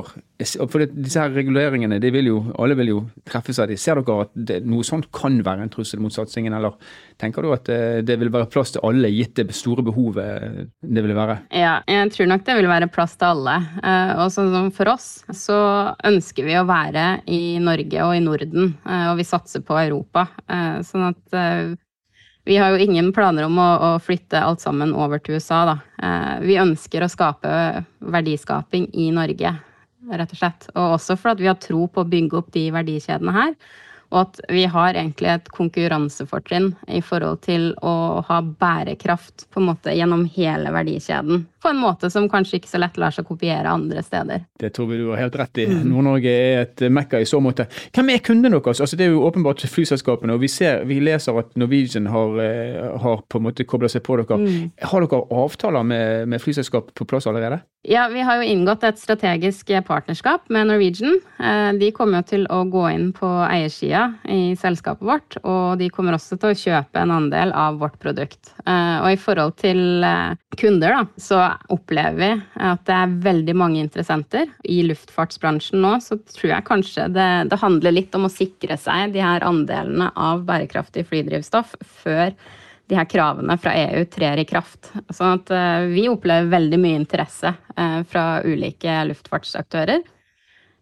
For 0.70 0.86
disse 0.86 1.22
her 1.22 1.34
reguleringene, 1.36 2.00
vil 2.14 2.32
jo, 2.32 2.40
alle 2.62 2.78
vil 2.80 2.94
jo 2.94 3.02
treffes 3.30 3.60
av 3.60 3.70
de. 3.72 3.78
Ser 3.80 4.00
dere 4.02 4.28
at 4.28 4.34
det, 4.34 4.62
noe 4.70 4.86
sånt 4.88 5.10
kan 5.16 5.42
være 5.46 5.66
en 5.66 5.74
trussel 5.74 6.02
mot 6.04 6.14
satsingen, 6.14 6.56
eller 6.56 6.78
tenker 7.20 7.44
du 7.44 7.52
at 7.54 7.68
det, 7.68 8.10
eh, 8.10 8.20
vil 8.20 8.32
være 8.34 8.50
plass 8.52 8.74
til 8.76 8.84
alle, 8.88 9.12
gitt 9.14 9.36
det 9.40 9.56
store 9.56 9.84
behovet 9.86 10.70
det 10.80 11.04
vil 11.06 11.16
være? 11.18 11.40
Ja, 11.56 11.80
jeg 11.88 12.14
tror 12.16 12.32
nok 12.32 12.46
det 12.48 12.56
vil 12.60 12.70
være 12.72 12.92
plass 12.94 13.18
til 13.20 13.34
alle. 13.34 13.58
Eh, 13.84 14.14
og 14.24 14.72
for 14.76 14.94
oss 14.94 15.10
så 15.36 15.60
ønsker 16.08 16.48
vi 16.48 16.58
å 16.60 16.68
være 16.70 17.22
i 17.28 17.60
Norge 17.64 18.08
og 18.08 18.16
i 18.16 18.24
Norden, 18.24 18.74
eh, 18.86 19.06
og 19.12 19.20
vi 19.20 19.28
satser 19.28 19.66
på 19.66 19.78
Europa. 19.82 20.30
Eh, 20.48 20.80
sånn 20.88 21.10
at 21.12 21.38
eh, 21.38 21.76
vi 22.50 22.58
har 22.58 22.74
jo 22.74 22.82
ingen 22.82 23.12
planer 23.14 23.46
om 23.46 23.60
å, 23.62 23.98
flytte 24.02 24.40
alt 24.42 24.64
sammen 24.64 24.96
over 24.98 25.22
til 25.22 25.38
USA, 25.38 25.66
da. 25.70 25.76
Eh, 26.02 26.38
vi 26.48 26.56
ønsker 26.58 27.04
å 27.04 27.12
skape 27.12 27.52
verdiskaping 28.00 28.88
i 28.98 29.12
Norge, 29.14 29.52
rett 30.10 30.34
og 30.34 30.40
slett. 30.40 30.70
Og 30.74 30.96
også 30.96 31.18
for 31.20 31.36
at 31.36 31.44
vi 31.44 31.50
har 31.52 31.60
tro 31.62 31.86
på 31.86 32.02
å 32.02 32.10
bygge 32.10 32.40
opp 32.40 32.50
de 32.56 32.70
verdikjedene 32.74 33.36
her. 33.36 33.54
Og 34.10 34.24
at 34.24 34.40
vi 34.50 34.64
har 34.66 34.98
egentlig 34.98 35.30
et 35.36 35.50
konkurransefortrinn 35.54 36.72
i 36.90 37.02
forhold 37.06 37.44
til 37.46 37.70
å 37.86 38.24
ha 38.26 38.40
bærekraft 38.42 39.46
på 39.54 39.62
en 39.62 39.70
måte 39.70 39.94
gjennom 39.94 40.26
hele 40.34 40.74
verdikjeden. 40.74 41.44
På 41.62 41.72
en 41.74 41.82
måte 41.82 42.10
som 42.12 42.30
kanskje 42.32 42.60
ikke 42.60 42.72
så 42.72 42.82
lett 42.82 42.98
lar 43.02 43.14
seg 43.16 43.28
kopiere 43.28 43.72
andre 43.72 44.04
steder. 44.06 44.46
Det 44.60 44.72
tror 44.76 44.90
vi 44.92 45.00
du 45.02 45.10
har 45.12 45.22
helt 45.24 45.36
rett 45.40 45.62
i. 45.62 45.68
Mm. 45.70 45.82
Nord-Norge 45.92 46.32
er 46.34 46.62
et 46.64 46.86
mekka 46.92 47.20
i 47.20 47.28
så 47.30 47.42
måte. 47.44 47.68
Hvem 47.96 48.14
er 48.14 48.24
kundene 48.24 48.60
deres? 48.60 48.82
Altså, 48.84 49.00
det 49.00 49.08
er 49.08 49.14
jo 49.14 49.26
åpenbart 49.28 49.66
flyselskapene. 49.68 50.36
og 50.36 50.44
Vi, 50.44 50.52
ser, 50.52 50.86
vi 50.90 51.02
leser 51.04 51.38
at 51.40 51.52
Norwegian 51.60 52.08
har, 52.14 52.40
eh, 52.44 53.00
har 53.04 53.24
på 53.28 53.42
en 53.42 53.48
måte 53.50 53.68
kobla 53.68 53.90
seg 53.92 54.06
på 54.08 54.20
dere. 54.22 54.40
Mm. 54.40 54.72
Har 54.92 55.06
dere 55.06 55.26
avtaler 55.44 55.84
med, 55.84 56.28
med 56.32 56.42
flyselskap 56.42 56.94
på 56.96 57.08
plass 57.10 57.28
allerede? 57.28 57.62
Ja, 57.88 58.10
vi 58.12 58.20
har 58.20 58.42
jo 58.42 58.44
inngått 58.44 58.84
et 58.84 59.00
strategisk 59.00 59.70
partnerskap 59.88 60.50
med 60.52 60.68
Norwegian. 60.68 61.16
Eh, 61.40 61.70
de 61.80 61.92
kommer 61.96 62.20
jo 62.20 62.28
til 62.34 62.44
å 62.52 62.66
gå 62.68 62.84
inn 62.92 63.14
på 63.16 63.28
eiersida 63.48 64.10
i 64.28 64.52
selskapet 64.60 65.08
vårt, 65.08 65.38
og 65.48 65.80
de 65.80 65.88
kommer 65.94 66.18
også 66.18 66.36
til 66.36 66.52
å 66.52 66.60
kjøpe 66.60 67.00
en 67.00 67.14
andel 67.16 67.54
av 67.56 67.80
vårt 67.80 67.96
produkt. 68.04 68.52
Eh, 68.66 68.98
og 69.00 69.14
i 69.14 69.22
forhold 69.22 69.56
til 69.64 70.04
eh, 70.04 70.36
kunder, 70.60 70.98
da, 70.98 71.06
så 71.16 71.40
opplever 71.74 72.20
vi 72.20 72.30
at 72.66 72.86
det 72.88 72.96
er 72.96 73.18
veldig 73.26 73.56
mange 73.58 73.82
interessenter. 73.82 74.50
I 74.64 74.82
luftfartsbransjen 74.88 75.82
nå 75.84 75.96
så 76.04 76.20
tror 76.36 76.54
jeg 76.54 76.68
kanskje 76.68 77.08
det, 77.16 77.30
det 77.52 77.62
handler 77.62 77.96
litt 77.96 78.16
om 78.18 78.28
å 78.28 78.34
sikre 78.34 78.78
seg 78.80 79.16
de 79.16 79.24
her 79.24 79.46
andelene 79.48 80.12
av 80.16 80.46
bærekraftig 80.48 81.08
flydrivstoff 81.10 81.76
før 82.04 82.36
de 82.90 82.98
her 82.98 83.10
kravene 83.10 83.58
fra 83.62 83.76
EU 83.78 84.06
trer 84.10 84.42
i 84.42 84.48
kraft. 84.50 84.92
Sånn 85.14 85.36
at 85.38 85.52
eh, 85.54 85.90
vi 85.94 86.08
opplever 86.10 86.50
veldig 86.50 86.80
mye 86.82 87.02
interesse 87.04 87.54
fra 88.10 88.24
ulike 88.44 88.96
luftfartsaktører. 89.08 90.02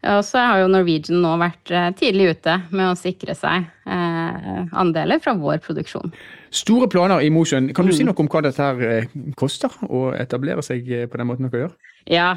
Og 0.05 0.23
så 0.25 0.41
har 0.43 0.61
jo 0.61 0.71
Norwegian 0.71 1.21
nå 1.23 1.33
vært 1.41 1.71
eh, 1.73 1.89
tidlig 1.97 2.31
ute 2.35 2.59
med 2.69 2.91
å 2.91 2.97
sikre 2.97 3.33
seg 3.35 3.65
eh, 3.89 4.59
andeler 4.77 5.21
fra 5.23 5.33
vår 5.37 5.59
produksjon. 5.65 6.13
Store 6.53 6.87
planer 6.91 7.23
i 7.25 7.31
Mosjøen. 7.33 7.71
Kan 7.75 7.89
du 7.89 7.93
si 7.95 8.05
mm. 8.05 8.11
noe 8.11 8.23
om 8.23 8.31
hva 8.31 8.43
dette 8.45 8.63
her 8.63 8.83
eh, 8.87 9.09
koster 9.39 9.73
å 9.87 10.09
etablere 10.17 10.63
seg 10.65 10.87
på 11.11 11.19
den 11.19 11.29
måten 11.29 11.49
dere 11.49 11.65
gjør? 11.65 11.75
Ja, 12.07 12.29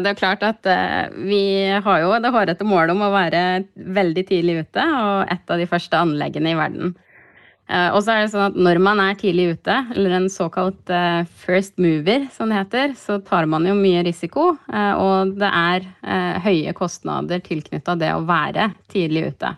det 0.00 0.08
er 0.08 0.16
klart 0.16 0.40
at 0.46 0.64
vi 1.12 1.68
har 1.84 1.98
jo 2.00 2.14
det 2.16 2.30
hårete 2.32 2.64
målet 2.64 2.94
om 2.94 3.02
å 3.04 3.10
være 3.12 3.42
veldig 3.76 4.22
tidlig 4.24 4.54
ute 4.62 4.86
og 4.88 5.28
et 5.28 5.52
av 5.52 5.60
de 5.60 5.66
første 5.68 6.00
anleggene 6.00 6.54
i 6.54 6.56
verden. 6.56 6.94
Eh, 7.68 7.90
og 7.92 8.00
så 8.00 8.14
er 8.14 8.22
det 8.22 8.32
sånn 8.32 8.46
at 8.46 8.56
når 8.56 8.80
man 8.80 9.00
er 9.04 9.16
tidlig 9.20 9.50
ute, 9.58 9.74
eller 9.92 10.14
en 10.16 10.28
såkalt 10.32 10.92
eh, 10.92 11.20
first 11.44 11.76
mover, 11.80 12.24
som 12.32 12.48
det 12.48 12.62
heter, 12.62 12.94
så 12.96 13.18
tar 13.24 13.48
man 13.50 13.68
jo 13.68 13.74
mye 13.76 14.06
risiko, 14.06 14.54
eh, 14.72 14.92
og 14.96 15.34
det 15.38 15.50
er 15.52 15.88
høye 16.44 16.72
kostnader 16.76 17.42
tilknytta 17.44 17.96
det 18.00 18.14
å 18.14 18.24
være 18.28 18.70
tidlig 18.92 19.28
ute. 19.34 19.52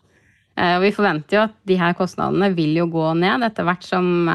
Og 0.61 0.83
vi 0.85 0.91
forventer 0.93 1.37
jo 1.37 1.43
at 1.47 1.55
de 1.69 1.77
her 1.81 1.95
kostnadene 1.97 2.51
vil 2.53 2.75
jo 2.77 2.85
gå 2.93 3.07
ned 3.17 3.47
etter 3.47 3.65
hvert 3.65 3.87
som 3.87 4.29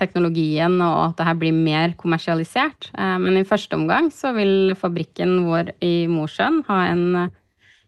teknologien 0.00 0.78
og 0.80 1.10
at 1.10 1.18
det 1.18 1.26
her 1.28 1.38
blir 1.42 1.52
mer 1.56 1.92
kommersialisert. 2.00 2.88
Men 2.96 3.36
i 3.36 3.44
første 3.44 3.76
omgang 3.76 4.08
så 4.14 4.32
vil 4.36 4.72
fabrikken 4.80 5.42
vår 5.44 5.74
i 5.84 6.08
Mosjøen 6.08 6.62
ha 6.70 6.80
en 6.94 7.04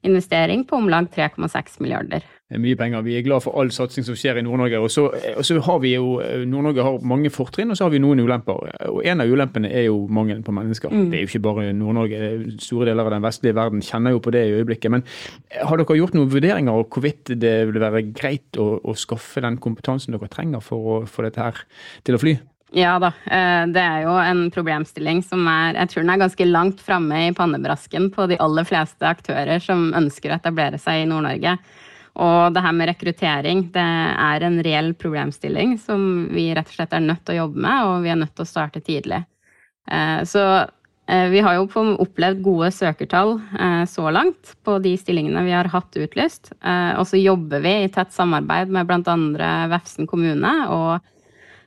investering 0.04 0.66
på 0.68 0.76
om 0.82 0.92
lag 0.92 1.08
3,6 1.14 1.80
milliarder 1.80 2.26
mye 2.52 2.76
penger. 2.76 3.02
Vi 3.02 3.16
er 3.16 3.24
glad 3.24 3.42
for 3.42 3.56
all 3.58 3.70
satsing 3.72 4.04
som 4.06 4.16
skjer 4.18 4.38
i 4.38 4.44
Nord-Norge. 4.44 4.78
Og 4.78 4.90
og 5.34 5.44
så 5.46 5.56
har 5.64 5.78
vi 5.80 5.94
jo, 5.94 6.20
Nord-Norge 6.46 6.84
har 6.84 6.98
mange 7.02 7.30
fortrinn, 7.32 7.70
og 7.70 7.78
så 7.78 7.86
har 7.86 7.94
vi 7.94 8.02
noen 8.02 8.20
ulemper. 8.20 8.60
Og 8.90 9.00
En 9.04 9.20
av 9.20 9.30
ulempene 9.30 9.70
er 9.72 9.86
jo 9.88 10.06
mangelen 10.06 10.44
på 10.44 10.52
mennesker. 10.52 10.92
Mm. 10.92 11.10
Det 11.10 11.18
er 11.18 11.24
jo 11.24 11.32
ikke 11.32 11.44
bare 11.48 11.72
Nord-Norge. 11.72 12.60
Store 12.60 12.90
deler 12.90 13.04
av 13.04 13.16
den 13.16 13.24
vestlige 13.24 13.56
verden 13.56 13.82
kjenner 13.82 14.14
jo 14.14 14.20
på 14.20 14.30
det 14.30 14.46
i 14.46 14.56
øyeblikket. 14.60 14.90
Men 14.90 15.04
har 15.50 15.76
dere 15.80 15.98
gjort 15.98 16.14
noen 16.14 16.32
vurderinger 16.32 16.72
av 16.72 16.88
hvorvidt 16.88 17.34
det 17.40 17.54
vil 17.70 17.80
være 17.80 18.06
greit 18.12 18.60
å, 18.60 18.78
å 18.84 18.94
skaffe 18.94 19.40
den 19.40 19.56
kompetansen 19.56 20.14
dere 20.14 20.28
trenger 20.28 20.60
for 20.64 20.90
å 20.98 21.04
få 21.08 21.24
dette 21.26 21.40
her 21.40 21.64
til 22.04 22.18
å 22.18 22.20
fly? 22.20 22.36
Ja 22.74 22.96
da, 22.98 23.12
eh, 23.30 23.64
det 23.70 23.82
er 23.82 24.02
jo 24.02 24.14
en 24.18 24.48
problemstilling 24.50 25.20
som 25.22 25.46
er 25.46 25.76
Jeg 25.78 25.92
tror 25.92 26.02
den 26.02 26.10
er 26.10 26.22
ganske 26.24 26.46
langt 26.48 26.80
framme 26.82 27.28
i 27.28 27.32
pannebrasken 27.32 28.10
på 28.10 28.26
de 28.26 28.38
aller 28.42 28.66
fleste 28.66 29.06
aktører 29.06 29.62
som 29.62 29.92
ønsker 29.94 30.32
å 30.32 30.38
etablere 30.40 30.80
seg 30.82 31.04
i 31.04 31.06
Nord-Norge. 31.06 31.58
Og 32.14 32.54
det 32.54 32.62
her 32.62 32.74
med 32.76 32.88
rekruttering 32.92 33.64
det 33.74 33.82
er 33.82 34.46
en 34.46 34.60
reell 34.62 34.92
problemstilling 34.94 35.74
som 35.82 36.28
vi 36.30 36.52
rett 36.54 36.70
og 36.70 36.76
slett 36.76 36.94
er 36.94 37.02
nødt 37.02 37.24
til 37.26 37.34
å 37.34 37.44
jobbe 37.44 37.64
med, 37.66 37.88
og 37.88 38.04
vi 38.04 38.12
er 38.12 38.20
nødt 38.20 38.34
til 38.36 38.46
å 38.46 38.52
starte 38.52 38.82
tidlig. 38.84 39.24
Eh, 39.90 40.20
så 40.28 40.44
eh, 41.10 41.26
vi 41.32 41.42
har 41.42 41.58
jo 41.58 41.66
opplevd 42.04 42.44
gode 42.44 42.70
søkertall 42.74 43.34
eh, 43.58 43.82
så 43.90 44.12
langt 44.14 44.54
på 44.62 44.78
de 44.84 44.94
stillingene 45.00 45.42
vi 45.48 45.56
har 45.56 45.72
hatt 45.72 45.98
utlyst. 45.98 46.52
Og 46.62 47.04
så 47.10 47.18
jobber 47.18 47.64
vi 47.64 47.74
i 47.82 47.90
tett 47.92 48.14
samarbeid 48.14 48.70
med 48.70 48.86
bl.a. 48.86 49.18
Vefsn 49.74 50.06
kommune 50.10 50.54
og 50.70 51.02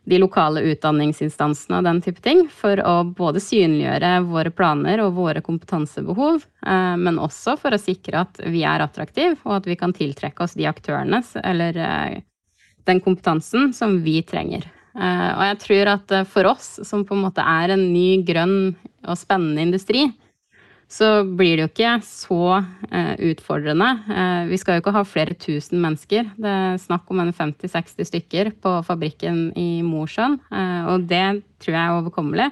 de 0.07 0.19
lokale 0.21 0.61
utdanningsinstansene 0.71 1.81
og 1.81 1.87
den 1.87 1.99
type 2.05 2.21
ting, 2.23 2.45
for 2.53 2.79
å 2.79 3.01
både 3.17 3.41
synliggjøre 3.43 4.11
våre 4.29 4.53
planer 4.55 5.01
og 5.03 5.17
våre 5.17 5.43
kompetansebehov, 5.43 6.45
eh, 6.63 6.95
men 7.01 7.19
også 7.19 7.57
for 7.59 7.75
å 7.75 7.81
sikre 7.81 8.23
at 8.23 8.39
vi 8.47 8.63
er 8.67 8.85
attraktive, 8.85 9.35
og 9.43 9.59
at 9.59 9.67
vi 9.67 9.75
kan 9.79 9.95
tiltrekke 9.95 10.45
oss 10.45 10.55
de 10.55 10.69
aktørene 10.69 11.19
eller 11.43 11.81
eh, 11.83 12.21
den 12.87 13.03
kompetansen 13.03 13.73
som 13.75 13.99
vi 14.05 14.21
trenger. 14.23 14.69
Eh, 14.95 15.31
og 15.33 15.43
jeg 15.49 15.59
tror 15.65 15.93
at 15.97 16.15
for 16.31 16.53
oss, 16.53 16.77
som 16.87 17.03
på 17.03 17.17
en 17.17 17.25
måte 17.27 17.43
er 17.43 17.75
en 17.75 17.83
ny, 17.91 18.23
grønn 18.27 18.77
og 19.03 19.19
spennende 19.19 19.67
industri, 19.67 20.07
så 20.87 21.07
blir 21.27 21.57
det 21.57 21.65
jo 21.65 21.69
ikke 21.71 21.93
så 22.07 22.41
eh, 22.55 23.13
utfordrende. 23.29 23.89
Eh, 24.07 24.43
vi 24.51 24.59
skal 24.59 24.77
jo 24.77 24.83
ikke 24.83 24.95
ha 24.95 25.03
flere 25.07 25.35
tusen 25.35 25.81
mennesker. 25.83 26.29
Det 26.39 26.53
er 26.53 26.79
snakk 26.79 27.11
om 27.11 27.19
en 27.23 27.33
50-60 27.35 28.07
stykker 28.07 28.53
på 28.63 28.77
fabrikken 28.87 29.49
i 29.59 29.83
Mosjøen, 29.83 30.39
eh, 30.47 30.87
og 30.87 31.09
det 31.09 31.25
tror 31.63 31.75
jeg 31.75 31.83
er 31.83 31.97
overkommelig. 31.97 32.47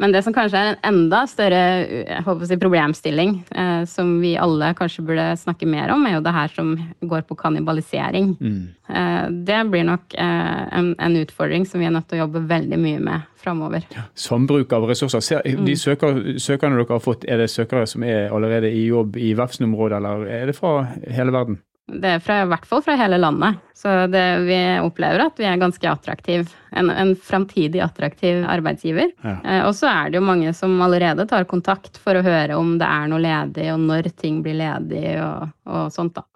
Men 0.00 0.14
det 0.14 0.22
som 0.24 0.32
kanskje 0.34 0.56
er 0.56 0.70
en 0.70 0.78
enda 0.88 1.22
større 1.28 2.44
si, 2.48 2.56
problemstilling, 2.60 3.34
eh, 3.52 3.82
som 3.90 4.14
vi 4.22 4.32
alle 4.40 4.72
kanskje 4.78 5.04
burde 5.04 5.26
snakke 5.36 5.68
mer 5.68 5.92
om, 5.92 6.06
er 6.08 6.16
jo 6.16 6.22
det 6.24 6.32
her 6.32 6.54
som 6.54 6.72
går 7.04 7.26
på 7.28 7.36
kannibalisering. 7.42 8.32
Mm. 8.40 8.62
Eh, 8.88 9.26
det 9.46 9.60
blir 9.68 9.84
nok 9.90 10.16
eh, 10.16 10.62
en, 10.78 10.94
en, 10.96 11.18
utfordring 11.20 11.68
som 11.68 11.82
vi 11.82 11.90
er 11.90 11.92
nødt 11.92 12.08
til 12.08 12.16
å 12.16 12.24
jobbe 12.24 12.46
veldig 12.48 12.80
mye 12.80 13.02
med 13.10 13.28
framover. 13.40 13.84
Ja, 13.92 14.06
Sambruk 14.16 14.72
av 14.72 14.88
ressurser. 14.88 15.24
Ser, 15.24 15.44
de 15.44 15.76
mm. 15.76 15.80
søker, 15.80 16.20
søkerne 16.40 16.80
dere 16.80 16.96
har 16.96 17.04
fått, 17.04 17.28
er 17.28 17.44
det 17.44 17.50
søkere 17.52 17.84
som 17.90 18.04
er 18.06 18.32
allerede 18.32 18.72
i 18.72 18.86
jobb 18.88 19.20
i 19.20 19.34
Vefsn-området, 19.36 20.00
eller 20.00 20.24
er 20.32 20.48
det 20.48 20.56
fra 20.56 20.78
hele 21.12 21.36
verden? 21.36 21.60
Det 21.90 22.14
er 22.16 22.22
fra, 22.22 22.42
i 22.44 22.48
hvert 22.50 22.66
fall 22.68 22.82
fra 22.86 22.94
hele 23.00 23.18
landet. 23.20 23.58
Så 23.74 23.92
det, 24.12 24.22
vi 24.44 24.58
opplever 24.84 25.24
at 25.24 25.38
vi 25.40 25.46
er 25.48 25.60
ganske 25.60 25.88
attraktiv. 25.88 26.50
En, 26.76 26.90
en 26.92 27.14
framtidig 27.16 27.80
attraktiv 27.82 28.44
arbeidsgiver. 28.44 29.10
Ja. 29.24 29.36
Eh, 29.40 29.62
og 29.64 29.74
så 29.78 29.88
er 29.90 30.10
det 30.10 30.20
jo 30.20 30.26
mange 30.26 30.52
som 30.56 30.76
allerede 30.84 31.26
tar 31.30 31.48
kontakt 31.50 31.98
for 32.00 32.18
å 32.18 32.24
høre 32.24 32.58
om 32.60 32.76
det 32.80 32.88
er 32.88 33.08
noe 33.10 33.22
ledig, 33.24 33.70
og 33.72 33.80
når 33.88 34.10
ting 34.20 34.42
blir 34.44 34.60
ledig 34.60 35.16
og, 35.24 35.54
og 35.70 35.88
sånt, 35.94 36.18
da. 36.18 36.26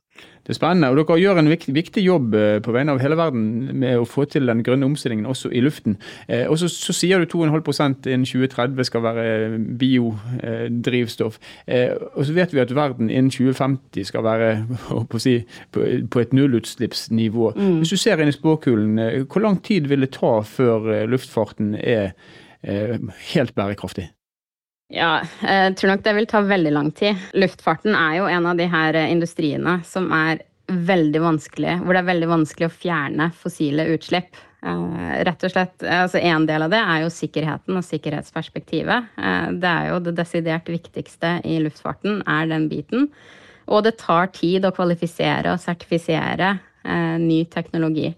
Det 0.44 0.52
er 0.52 0.58
spennende, 0.58 0.90
og 0.92 0.98
dere 0.98 1.16
gjør 1.22 1.38
en 1.40 1.48
viktig, 1.48 1.72
viktig, 1.74 2.02
jobb 2.04 2.34
eh, 2.36 2.58
på 2.60 2.72
vegne 2.74 2.92
av 2.92 3.00
hele 3.00 3.16
verden 3.16 3.44
med 3.80 3.96
å 3.96 4.04
få 4.04 4.26
til 4.28 4.44
den 4.50 4.60
grønne 4.66 4.84
omstillingen 4.90 5.24
også 5.30 5.48
i 5.48 5.62
luften. 5.64 5.96
Eh, 6.28 6.44
og 6.50 6.58
så, 6.60 6.68
så, 6.68 6.92
sier 6.92 7.22
du 7.22 7.28
2,5% 7.32 8.08
innen 8.12 8.26
2030 8.28 8.88
skal 8.90 9.04
være 9.06 9.24
biodrivstoff. 9.80 11.38
Eh, 11.64 11.94
og 12.12 12.28
så 12.28 12.36
vet 12.36 12.52
vi 12.52 12.60
at 12.60 12.74
verden 12.76 13.08
innen 13.08 13.32
2050 13.32 14.10
skal 14.10 14.26
være 14.26 14.50
på, 15.10 15.22
si, 15.22 15.38
på, 15.72 15.86
på, 16.12 16.20
et 16.20 16.36
nullutslippsnivå. 16.36 17.54
Mm. 17.56 17.78
Hvis 17.80 17.94
du 17.94 18.02
ser 18.04 18.20
inn 18.20 18.32
i 18.32 18.36
spåkulen, 18.36 18.98
eh, 19.00 19.22
hvor 19.24 19.46
lang 19.46 19.62
tid 19.64 19.88
vil 19.88 20.04
det 20.04 20.12
ta 20.18 20.36
før 20.44 20.90
eh, 20.92 21.06
luftfarten 21.08 21.72
er 21.80 22.12
eh, 22.60 23.00
helt 23.32 23.56
bærekraftig? 23.56 24.10
Ja, 24.94 25.24
jeg 25.42 25.74
tror 25.78 25.90
nok 25.90 26.02
det 26.04 26.14
vil 26.14 26.28
ta 26.30 26.40
veldig 26.46 26.72
lang 26.74 26.90
tid. 26.94 27.18
Luftfarten 27.34 27.96
er 27.98 28.18
jo 28.20 28.26
en 28.30 28.46
av 28.46 28.58
de 28.58 28.68
her 28.70 28.98
industriene 29.08 29.80
som 29.88 30.06
er 30.14 30.44
veldig 30.70 31.20
vanskelig, 31.20 31.78
hvor 31.82 31.96
det 31.96 32.04
er 32.04 32.10
veldig 32.12 32.28
vanskelig 32.30 32.68
å 32.68 32.74
fjerne 32.74 33.28
fossile 33.36 33.88
utslipp. 33.94 34.38
Eh, 34.64 35.24
rett 35.26 35.44
og 35.44 35.52
slett, 35.52 35.82
altså 35.82 36.18
En 36.24 36.46
del 36.48 36.64
av 36.64 36.72
det 36.72 36.80
er 36.80 37.02
jo 37.02 37.12
sikkerheten 37.12 37.76
og 37.76 37.84
sikkerhetsperspektivet. 37.84 39.10
Eh, 39.18 39.48
det 39.60 39.70
er 39.70 39.90
jo 39.90 40.00
det 40.06 40.14
desidert 40.16 40.70
viktigste 40.72 41.36
i 41.44 41.58
luftfarten, 41.60 42.22
er 42.26 42.48
den 42.48 42.68
biten. 42.70 43.10
Og 43.68 43.84
det 43.84 43.98
tar 44.00 44.30
tid 44.32 44.64
å 44.64 44.72
kvalifisere 44.72 45.52
og 45.52 45.60
sertifisere 45.60 46.54
eh, 46.84 47.16
ny 47.20 47.44
teknologi. 47.52 48.14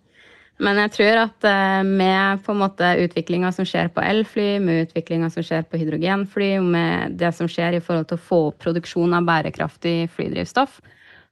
Men 0.62 0.78
jeg 0.80 0.92
tror 0.94 1.18
at 1.26 1.46
eh, 1.48 1.82
med 1.84 2.42
på 2.46 2.54
en 2.54 2.62
måte 2.62 2.88
utviklinga 3.04 3.50
som 3.52 3.66
skjer 3.68 3.90
på 3.92 4.00
elfly, 4.00 4.56
med 4.62 4.86
utviklinga 4.86 5.28
som 5.32 5.44
skjer 5.44 5.66
på 5.68 5.80
hydrogenfly, 5.80 6.50
med 6.64 7.18
det 7.20 7.32
som 7.36 7.50
skjer 7.50 7.76
i 7.76 7.82
forhold 7.84 8.08
til 8.08 8.16
å 8.16 8.26
få 8.30 8.40
opp 8.50 8.62
produksjon 8.64 9.16
av 9.18 9.26
bærekraftig 9.28 10.08
flydrivstoff, 10.16 10.80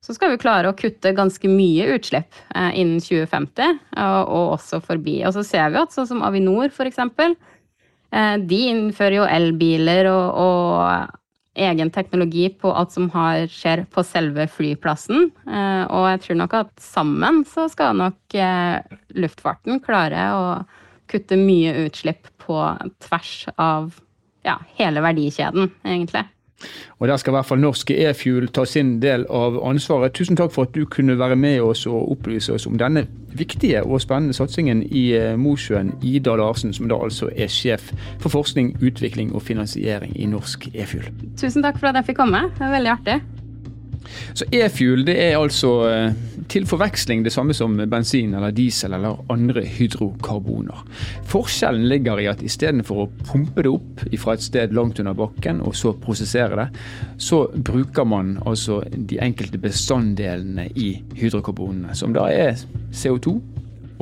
så 0.05 0.13
skal 0.13 0.35
vi 0.35 0.43
klare 0.43 0.69
å 0.69 0.77
kutte 0.77 1.15
ganske 1.17 1.49
mye 1.49 1.89
utslipp 1.97 2.37
eh, 2.53 2.71
innen 2.83 3.01
2050, 3.01 3.81
og, 3.97 4.37
også 4.59 4.83
forbi. 4.85 5.23
Og 5.25 5.33
så 5.39 5.47
ser 5.47 5.73
vi 5.73 5.81
at 5.81 5.97
sånn 5.97 6.11
som 6.11 6.25
Avinor, 6.27 6.69
f.eks., 6.69 6.93
eksempel, 6.93 7.39
de 8.15 8.59
innfører 8.71 9.17
jo 9.17 9.25
elbiler 9.27 10.07
og, 10.07 10.37
og 10.39 11.17
egen 11.55 11.91
teknologi 11.95 12.49
på 12.61 12.73
alt 12.75 12.93
som 12.95 13.09
har, 13.15 13.47
skjer 13.51 13.85
på 13.95 14.03
selve 14.07 14.47
flyplassen. 14.51 15.31
Eh, 15.47 15.85
og 15.87 16.09
jeg 16.11 16.23
tror 16.25 16.41
nok 16.43 16.57
at 16.65 16.73
sammen 16.83 17.43
så 17.49 17.69
skal 17.73 17.99
nok 17.99 18.37
eh, 18.39 18.81
luftfarten 19.15 19.83
klare 19.85 20.27
å 20.35 20.47
kutte 21.11 21.39
mye 21.39 21.75
utslipp 21.85 22.31
på 22.43 22.59
tvers 23.07 23.35
av 23.61 23.93
ja, 24.45 24.59
hele 24.79 25.03
verdikjeden, 25.05 25.71
egentlig. 25.87 26.27
Og 26.99 27.09
Der 27.09 27.17
skal 27.17 27.31
i 27.31 27.35
hvert 27.35 27.47
fall 27.47 27.61
norsk 27.61 27.91
e-fuel 27.91 28.49
ta 28.49 28.65
sin 28.65 29.03
del 29.03 29.27
av 29.31 29.59
ansvaret. 29.67 30.15
Tusen 30.15 30.37
takk 30.37 30.53
for 30.55 30.63
at 30.69 30.75
du 30.75 30.85
kunne 30.87 31.19
være 31.19 31.37
med 31.37 31.61
oss 31.61 31.87
og 31.87 32.11
opplyse 32.13 32.53
oss 32.53 32.67
om 32.67 32.79
denne 32.79 33.07
viktige 33.35 33.83
og 33.85 34.01
spennende 34.01 34.35
satsingen 34.35 34.83
i 34.83 35.13
eh, 35.13 35.37
Mosjøen. 35.39 35.93
Ida 36.03 36.37
Larsen, 36.37 36.73
som 36.73 36.89
da 36.89 36.99
altså 37.03 37.31
er 37.37 37.51
sjef 37.53 37.93
for 38.21 38.29
forskning, 38.29 38.77
utvikling 38.83 39.35
og 39.35 39.43
finansiering 39.43 40.17
i 40.17 40.27
Norsk 40.27 40.69
e-fuel. 40.75 41.11
Tusen 41.41 41.63
takk 41.63 41.81
for 41.81 41.91
at 41.91 42.01
jeg 42.01 42.13
fikk 42.13 42.23
komme. 42.23 42.47
Det 42.59 42.69
er 42.69 42.79
veldig 42.79 42.95
artig. 42.99 43.44
Så 44.35 44.47
E-fuel 44.55 45.05
det 45.07 45.17
er 45.21 45.39
altså 45.39 45.73
eh, 45.89 46.17
til 46.51 46.67
forveksling 46.69 47.25
det 47.25 47.33
samme 47.35 47.55
som 47.57 47.77
bensin 47.91 48.35
eller 48.35 48.55
diesel 48.55 48.97
eller 48.97 49.23
andre 49.33 49.65
hydrokarboner. 49.77 50.85
Forskjellen 51.31 51.89
ligger 51.91 52.21
i 52.23 52.29
at 52.31 52.43
istedenfor 52.45 53.05
å 53.05 53.09
pumpe 53.25 53.65
det 53.65 53.73
opp 53.73 54.05
fra 54.21 54.37
et 54.37 54.45
sted 54.45 54.75
langt 54.77 55.01
under 55.03 55.17
bakken 55.19 55.63
og 55.65 55.77
så 55.79 55.95
prosessere 56.01 56.59
det, 56.65 56.85
så 57.19 57.45
bruker 57.55 58.07
man 58.09 58.37
altså 58.47 58.81
de 58.95 59.19
enkelte 59.23 59.61
bestanddelene 59.61 60.69
i 60.75 60.95
hydrokarbonene, 61.19 61.95
som 61.97 62.15
da 62.17 62.29
er 62.33 62.59
CO2 62.95 63.39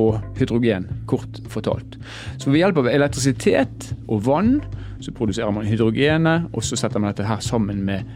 og 0.01 0.21
hydrogen, 0.39 0.87
kort 1.07 1.41
fortalt. 1.53 1.99
Så 2.41 2.51
ved 2.51 2.63
hjelp 2.63 2.83
av 2.83 2.89
elektrisitet 2.93 3.93
og 4.09 4.25
vann 4.29 4.55
så 5.03 5.13
produserer 5.15 5.51
man 5.55 5.67
hydrogenet, 5.67 6.49
og 6.53 6.65
så 6.65 6.79
setter 6.79 7.03
man 7.03 7.13
dette 7.13 7.27
her 7.27 7.43
sammen 7.43 7.83
med 7.87 8.07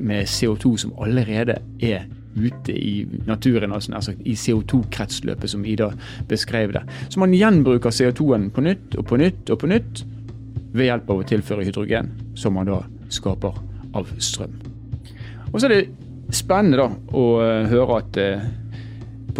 med 0.00 0.26
CO2 0.26 0.76
som 0.76 0.92
allerede 0.98 1.60
er 1.82 2.08
ute 2.36 2.72
i 2.72 3.06
naturen, 3.26 3.72
altså, 3.72 3.94
altså 3.94 4.14
i 4.24 4.34
CO2-kretsløpet 4.34 5.50
som 5.50 5.64
Ida 5.64 5.90
beskrev 6.28 6.72
det. 6.72 6.82
Så 7.08 7.20
man 7.20 7.34
gjenbruker 7.34 7.90
CO2-en 7.90 8.50
på 8.50 8.60
nytt 8.60 8.96
og 8.98 9.06
på 9.06 9.16
nytt 9.16 9.50
og 9.50 9.58
på 9.58 9.70
nytt 9.70 10.04
ved 10.72 10.86
hjelp 10.86 11.10
av 11.10 11.22
å 11.22 11.26
tilføre 11.26 11.66
hydrogen, 11.66 12.12
som 12.38 12.54
man 12.54 12.70
da 12.70 12.80
skaper 13.10 13.58
av 13.94 14.10
strøm. 14.22 14.54
Og 15.50 15.58
så 15.58 15.66
er 15.66 15.74
det 15.74 16.34
spennende 16.34 16.78
da 16.78 17.18
å 17.18 17.24
eh, 17.42 17.70
høre 17.72 17.98
at 17.98 18.18
eh, 18.22 18.44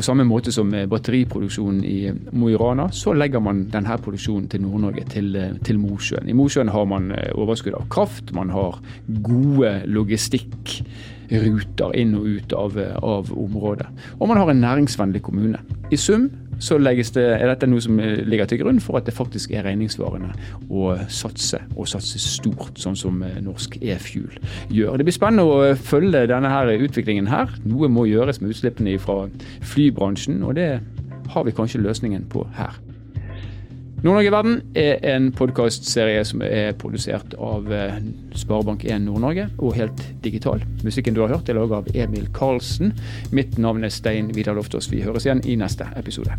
på 0.00 0.06
samme 0.06 0.24
måte 0.24 0.52
som 0.52 0.70
batteriproduksjonen 0.72 1.84
i 1.84 2.12
Mo 2.32 2.48
i 2.48 2.56
Rana, 2.56 2.88
så 2.92 3.12
legger 3.12 3.40
man 3.44 3.68
denne 3.68 3.98
produksjonen 4.00 4.48
til 4.48 4.62
Nord-Norge, 4.64 5.04
til, 5.12 5.36
til, 5.66 5.78
Mosjøen. 5.80 6.28
I 6.28 6.32
Mosjøen 6.36 6.68
har 6.72 6.84
man 6.88 7.12
eh, 7.12 7.32
overskudd 7.36 7.74
av 7.76 7.88
kraft, 7.92 8.32
man 8.32 8.50
har 8.54 8.78
gode 9.26 9.82
logistikkruter 9.92 11.92
inn 12.00 12.14
og 12.16 12.24
ut 12.32 12.52
av, 12.56 12.78
av 13.04 13.32
området. 13.36 13.88
Og 14.16 14.28
man 14.30 14.40
har 14.40 14.48
en 14.54 14.64
næringsvennlig 14.64 15.22
kommune. 15.26 15.60
I 15.92 15.96
sum 16.00 16.30
så 16.60 16.76
det, 16.80 17.16
er 17.16 17.46
dette 17.48 17.68
noe 17.70 17.80
som 17.80 17.98
ligger 18.00 18.48
til 18.48 18.60
grunn 18.62 18.80
for 18.84 19.00
at 19.00 19.08
det 19.08 19.16
faktisk 19.16 19.54
er 19.56 19.64
regningssvarende 19.64 20.34
å 20.68 20.92
satse, 21.08 21.62
og 21.76 21.88
satse 21.88 22.20
stort, 22.20 22.76
sånn 22.80 22.98
som 22.98 23.22
eh, 23.24 23.40
norsk 23.44 23.78
e-fuel 23.80 24.36
gjør. 24.68 24.98
Det 25.00 25.08
blir 25.08 25.16
spennende 25.16 25.48
å 25.48 25.74
følge 25.74 26.26
denne 26.30 26.52
her 26.52 26.72
utviklingen 26.76 27.30
her. 27.30 27.50
Noe 27.64 27.88
må 27.92 28.06
gjøres 28.10 28.42
med 28.42 28.52
utslippene 28.52 28.98
fra 29.00 29.24
flybransjen, 29.72 30.42
og 30.44 30.56
det 30.60 30.70
har 31.30 31.46
vi 31.46 31.56
kanskje 31.56 31.82
løsningen 31.84 32.28
på 32.30 32.44
her. 32.58 32.76
Nord-Norge 34.00 34.30
Verden 34.32 34.60
er 34.80 35.02
en 35.04 35.26
podkastserie 35.36 36.22
som 36.24 36.40
er 36.40 36.70
produsert 36.80 37.34
av 37.36 37.66
eh, 37.68 37.98
Sparebank1 38.32 39.04
Nord-Norge, 39.04 39.44
og 39.60 39.76
helt 39.76 40.00
digital. 40.24 40.64
Musikken 40.86 41.18
du 41.18 41.20
har 41.20 41.34
hørt 41.34 41.52
er 41.52 41.58
laget 41.60 41.82
av 41.82 42.00
Emil 42.06 42.24
Karlsen. 42.32 42.94
Mitt 43.36 43.60
navn 43.60 43.84
er 43.84 43.92
Stein 43.92 44.32
Vidar 44.32 44.56
Loftaas. 44.56 44.88
Vi 44.88 45.04
høres 45.04 45.28
igjen 45.28 45.44
i 45.44 45.60
neste 45.60 45.92
episode. 46.00 46.32